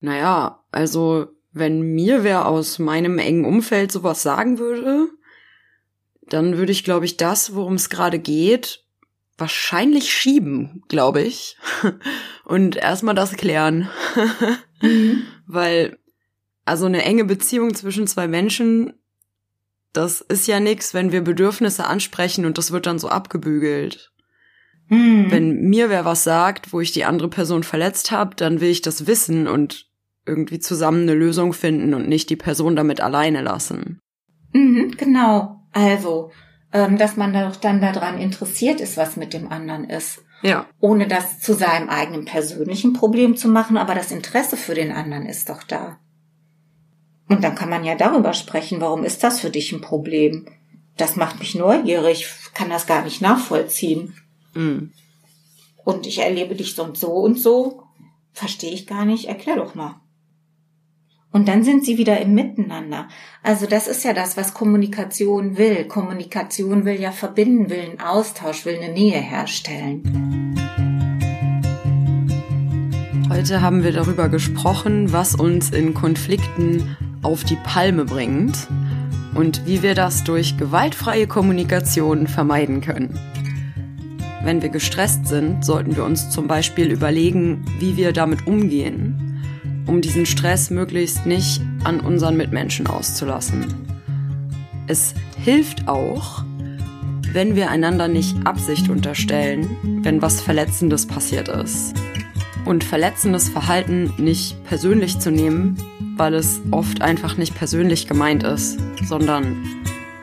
Naja, 0.00 0.64
also 0.70 1.28
wenn 1.52 1.80
mir 1.80 2.24
wer 2.24 2.46
aus 2.48 2.78
meinem 2.78 3.18
engen 3.18 3.44
Umfeld 3.44 3.92
sowas 3.92 4.22
sagen 4.22 4.58
würde, 4.58 5.08
dann 6.28 6.56
würde 6.56 6.72
ich, 6.72 6.84
glaube 6.84 7.04
ich, 7.04 7.16
das, 7.16 7.54
worum 7.54 7.74
es 7.74 7.88
gerade 7.88 8.18
geht, 8.18 8.84
wahrscheinlich 9.38 10.12
schieben, 10.12 10.82
glaube 10.88 11.22
ich. 11.22 11.56
Und 12.44 12.76
erstmal 12.76 13.14
das 13.14 13.32
klären. 13.36 13.88
mhm. 14.80 15.22
Weil 15.46 15.98
also 16.64 16.86
eine 16.86 17.02
enge 17.02 17.24
Beziehung 17.24 17.74
zwischen 17.74 18.06
zwei 18.06 18.28
Menschen, 18.28 18.94
das 19.92 20.20
ist 20.20 20.48
ja 20.48 20.60
nix, 20.60 20.94
wenn 20.94 21.12
wir 21.12 21.22
Bedürfnisse 21.22 21.86
ansprechen 21.86 22.46
und 22.46 22.58
das 22.58 22.72
wird 22.72 22.86
dann 22.86 22.98
so 22.98 23.08
abgebügelt. 23.08 24.12
Hm. 24.88 25.30
Wenn 25.30 25.68
mir 25.68 25.88
wer 25.88 26.04
was 26.04 26.24
sagt, 26.24 26.72
wo 26.72 26.80
ich 26.80 26.92
die 26.92 27.04
andere 27.04 27.28
Person 27.28 27.62
verletzt 27.62 28.10
habe, 28.10 28.34
dann 28.34 28.60
will 28.60 28.70
ich 28.70 28.82
das 28.82 29.06
wissen 29.06 29.46
und 29.46 29.86
irgendwie 30.26 30.58
zusammen 30.58 31.02
eine 31.02 31.14
Lösung 31.14 31.52
finden 31.52 31.94
und 31.94 32.08
nicht 32.08 32.28
die 32.30 32.36
Person 32.36 32.76
damit 32.76 33.00
alleine 33.00 33.42
lassen. 33.42 34.00
Mhm, 34.52 34.94
genau. 34.96 35.60
Also, 35.72 36.30
ähm, 36.72 36.98
dass 36.98 37.16
man 37.16 37.32
doch 37.32 37.56
dann 37.56 37.80
daran 37.80 38.18
interessiert 38.18 38.80
ist, 38.80 38.96
was 38.96 39.16
mit 39.16 39.32
dem 39.34 39.50
anderen 39.50 39.84
ist. 39.84 40.22
Ja. 40.42 40.66
Ohne 40.80 41.08
das 41.08 41.40
zu 41.40 41.54
seinem 41.54 41.88
eigenen 41.88 42.24
persönlichen 42.24 42.92
Problem 42.92 43.36
zu 43.36 43.48
machen, 43.48 43.76
aber 43.76 43.94
das 43.94 44.12
Interesse 44.12 44.56
für 44.56 44.74
den 44.74 44.92
anderen 44.92 45.26
ist 45.26 45.48
doch 45.48 45.62
da. 45.62 45.98
Und 47.34 47.42
dann 47.42 47.56
kann 47.56 47.68
man 47.68 47.84
ja 47.84 47.96
darüber 47.96 48.32
sprechen, 48.32 48.80
warum 48.80 49.02
ist 49.02 49.24
das 49.24 49.40
für 49.40 49.50
dich 49.50 49.72
ein 49.72 49.80
Problem? 49.80 50.46
Das 50.96 51.16
macht 51.16 51.40
mich 51.40 51.56
neugierig, 51.56 52.28
kann 52.54 52.70
das 52.70 52.86
gar 52.86 53.02
nicht 53.02 53.20
nachvollziehen. 53.20 54.14
Mhm. 54.54 54.92
Und 55.84 56.06
ich 56.06 56.20
erlebe 56.20 56.54
dich 56.54 56.76
so 56.76 56.84
und 56.84 56.96
so 56.96 57.10
und 57.12 57.38
so. 57.38 57.82
Verstehe 58.32 58.70
ich 58.70 58.86
gar 58.86 59.04
nicht, 59.04 59.26
erklär 59.26 59.56
doch 59.56 59.74
mal. 59.74 60.00
Und 61.32 61.48
dann 61.48 61.64
sind 61.64 61.84
sie 61.84 61.98
wieder 61.98 62.20
im 62.20 62.34
Miteinander. 62.34 63.08
Also 63.42 63.66
das 63.66 63.88
ist 63.88 64.04
ja 64.04 64.12
das, 64.12 64.36
was 64.36 64.54
Kommunikation 64.54 65.56
will. 65.56 65.86
Kommunikation 65.86 66.84
will 66.84 67.00
ja 67.00 67.10
verbinden, 67.10 67.70
will 67.70 67.80
einen 67.80 68.00
Austausch, 68.00 68.64
will 68.64 68.76
eine 68.76 68.92
Nähe 68.92 69.18
herstellen. 69.18 70.43
Heute 73.34 73.60
haben 73.60 73.82
wir 73.82 73.90
darüber 73.90 74.28
gesprochen, 74.28 75.12
was 75.12 75.34
uns 75.34 75.70
in 75.70 75.92
Konflikten 75.92 76.96
auf 77.22 77.42
die 77.42 77.56
Palme 77.56 78.04
bringt 78.04 78.68
und 79.34 79.66
wie 79.66 79.82
wir 79.82 79.96
das 79.96 80.22
durch 80.22 80.56
gewaltfreie 80.56 81.26
Kommunikation 81.26 82.28
vermeiden 82.28 82.80
können. 82.80 83.18
Wenn 84.44 84.62
wir 84.62 84.68
gestresst 84.68 85.26
sind, 85.26 85.64
sollten 85.64 85.96
wir 85.96 86.04
uns 86.04 86.30
zum 86.30 86.46
Beispiel 86.46 86.92
überlegen, 86.92 87.64
wie 87.80 87.96
wir 87.96 88.12
damit 88.12 88.46
umgehen, 88.46 89.42
um 89.88 90.00
diesen 90.00 90.26
Stress 90.26 90.70
möglichst 90.70 91.26
nicht 91.26 91.60
an 91.82 91.98
unseren 91.98 92.36
Mitmenschen 92.36 92.86
auszulassen. 92.86 93.64
Es 94.86 95.12
hilft 95.42 95.88
auch, 95.88 96.44
wenn 97.32 97.56
wir 97.56 97.68
einander 97.68 98.06
nicht 98.06 98.46
Absicht 98.46 98.88
unterstellen, 98.88 99.68
wenn 100.04 100.22
was 100.22 100.40
Verletzendes 100.40 101.04
passiert 101.04 101.48
ist. 101.48 101.94
Und 102.64 102.82
verletzendes 102.82 103.48
Verhalten 103.48 104.12
nicht 104.16 104.62
persönlich 104.64 105.18
zu 105.18 105.30
nehmen, 105.30 105.76
weil 106.16 106.34
es 106.34 106.60
oft 106.70 107.02
einfach 107.02 107.36
nicht 107.36 107.54
persönlich 107.54 108.06
gemeint 108.06 108.42
ist, 108.42 108.78
sondern 109.04 109.56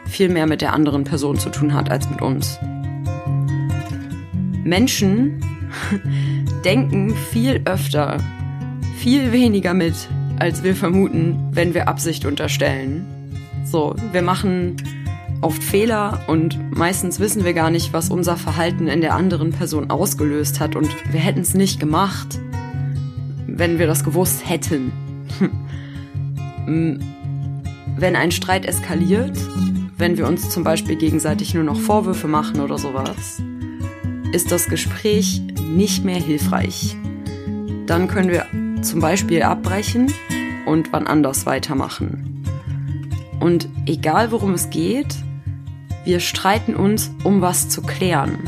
viel 0.06 0.30
mehr 0.30 0.48
mit 0.48 0.62
der 0.62 0.74
anderen 0.74 1.04
Person 1.04 1.38
zu 1.38 1.50
tun 1.50 1.74
hat 1.74 1.90
als 1.90 2.10
mit 2.10 2.22
uns. 2.22 2.58
Menschen 4.64 5.44
denken 6.66 7.16
viel 7.32 7.62
öfter, 7.66 8.18
viel 8.98 9.32
weniger 9.32 9.74
mit, 9.74 9.96
als 10.40 10.64
wir 10.64 10.76
vermuten, 10.76 11.50
wenn 11.52 11.74
wir 11.74 11.88
Absicht 11.88 12.26
unterstellen. 12.26 13.06
So, 13.64 13.96
wir 14.12 14.22
machen 14.22 14.76
oft 15.42 15.64
Fehler 15.64 16.24
und 16.28 16.76
meistens 16.76 17.20
wissen 17.20 17.44
wir 17.44 17.54
gar 17.54 17.70
nicht, 17.70 17.94
was 17.94 18.10
unser 18.10 18.38
Verhalten 18.38 18.88
in 18.88 19.02
der 19.02 19.16
anderen 19.16 19.52
Person 19.52 19.90
ausgelöst 19.90 20.60
hat 20.60 20.76
und 20.76 20.90
wir 21.12 21.20
hätten 21.20 21.42
es 21.42 21.54
nicht 21.54 21.80
gemacht, 21.80 22.40
wenn 23.48 23.80
wir 23.80 23.88
das 23.88 24.04
gewusst 24.04 24.48
hätten. 24.48 24.92
wenn 27.98 28.16
ein 28.16 28.32
Streit 28.32 28.66
eskaliert, 28.66 29.38
wenn 29.98 30.18
wir 30.18 30.28
uns 30.28 30.50
zum 30.50 30.64
Beispiel 30.64 30.96
gegenseitig 30.96 31.54
nur 31.54 31.64
noch 31.64 31.80
Vorwürfe 31.80 32.28
machen 32.28 32.60
oder 32.60 32.78
sowas, 32.78 33.42
ist 34.32 34.52
das 34.52 34.68
Gespräch 34.68 35.42
nicht 35.70 36.06
mehr 36.06 36.20
hilfreich. 36.20 36.96
Dann 37.86 38.08
können 38.08 38.30
wir 38.30 38.46
zum 38.84 39.00
Beispiel 39.00 39.44
abbrechen 39.44 40.12
und 40.66 40.94
wann 40.94 41.08
anders 41.08 41.46
weitermachen. 41.46 42.46
Und 43.40 43.68
egal 43.86 44.32
worum 44.32 44.54
es 44.54 44.70
geht, 44.70 45.16
wir 46.06 46.20
streiten 46.20 46.76
uns, 46.76 47.12
um 47.24 47.42
was 47.42 47.70
zu 47.70 47.82
klären. 47.82 48.40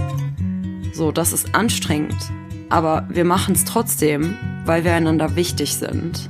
So, 0.93 1.11
das 1.11 1.33
ist 1.33 1.55
anstrengend, 1.55 2.15
aber 2.69 3.07
wir 3.09 3.25
machen 3.25 3.55
es 3.55 3.65
trotzdem, 3.65 4.35
weil 4.65 4.83
wir 4.83 4.93
einander 4.93 5.35
wichtig 5.35 5.75
sind. 5.75 6.29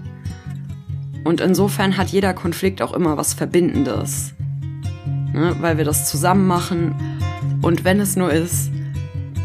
Und 1.24 1.42
insofern 1.42 1.98
hat 1.98 2.10
jeder 2.10 2.34
Konflikt 2.34 2.82
auch 2.82 2.94
immer 2.94 3.18
was 3.18 3.34
Verbindendes. 3.34 4.34
Ne? 5.34 5.56
Weil 5.60 5.78
wir 5.78 5.86
das 5.86 6.10
zusammen 6.10 6.48
machen. 6.48 6.96
Und 7.62 7.86
wenn 7.86 8.00
es 8.00 8.16
nur 8.16 8.32
ist, 8.32 8.72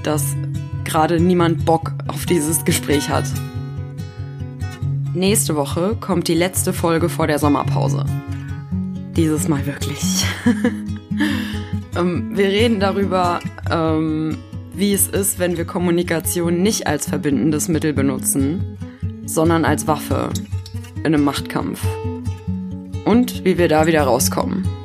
dass 0.02 0.36
gerade 0.84 1.20
niemand 1.20 1.64
Bock 1.64 1.92
auf 2.08 2.26
dieses 2.26 2.64
Gespräch 2.64 3.08
hat. 3.08 3.26
Nächste 5.14 5.54
Woche 5.54 5.96
kommt 6.00 6.28
die 6.28 6.34
letzte 6.34 6.72
Folge 6.72 7.08
vor 7.08 7.26
der 7.26 7.38
Sommerpause. 7.38 8.04
Dieses 9.16 9.48
Mal 9.48 9.66
wirklich. 9.66 10.24
ähm, 11.98 12.36
wir 12.36 12.46
reden 12.46 12.80
darüber, 12.80 13.40
ähm, 13.70 14.38
wie 14.72 14.92
es 14.92 15.08
ist, 15.08 15.38
wenn 15.38 15.56
wir 15.56 15.64
Kommunikation 15.64 16.62
nicht 16.62 16.86
als 16.86 17.08
verbindendes 17.08 17.68
Mittel 17.68 17.92
benutzen, 17.92 18.78
sondern 19.26 19.64
als 19.64 19.86
Waffe 19.86 20.30
in 20.98 21.06
einem 21.06 21.24
Machtkampf. 21.24 21.84
Und 23.04 23.44
wie 23.44 23.58
wir 23.58 23.68
da 23.68 23.86
wieder 23.86 24.02
rauskommen. 24.02 24.77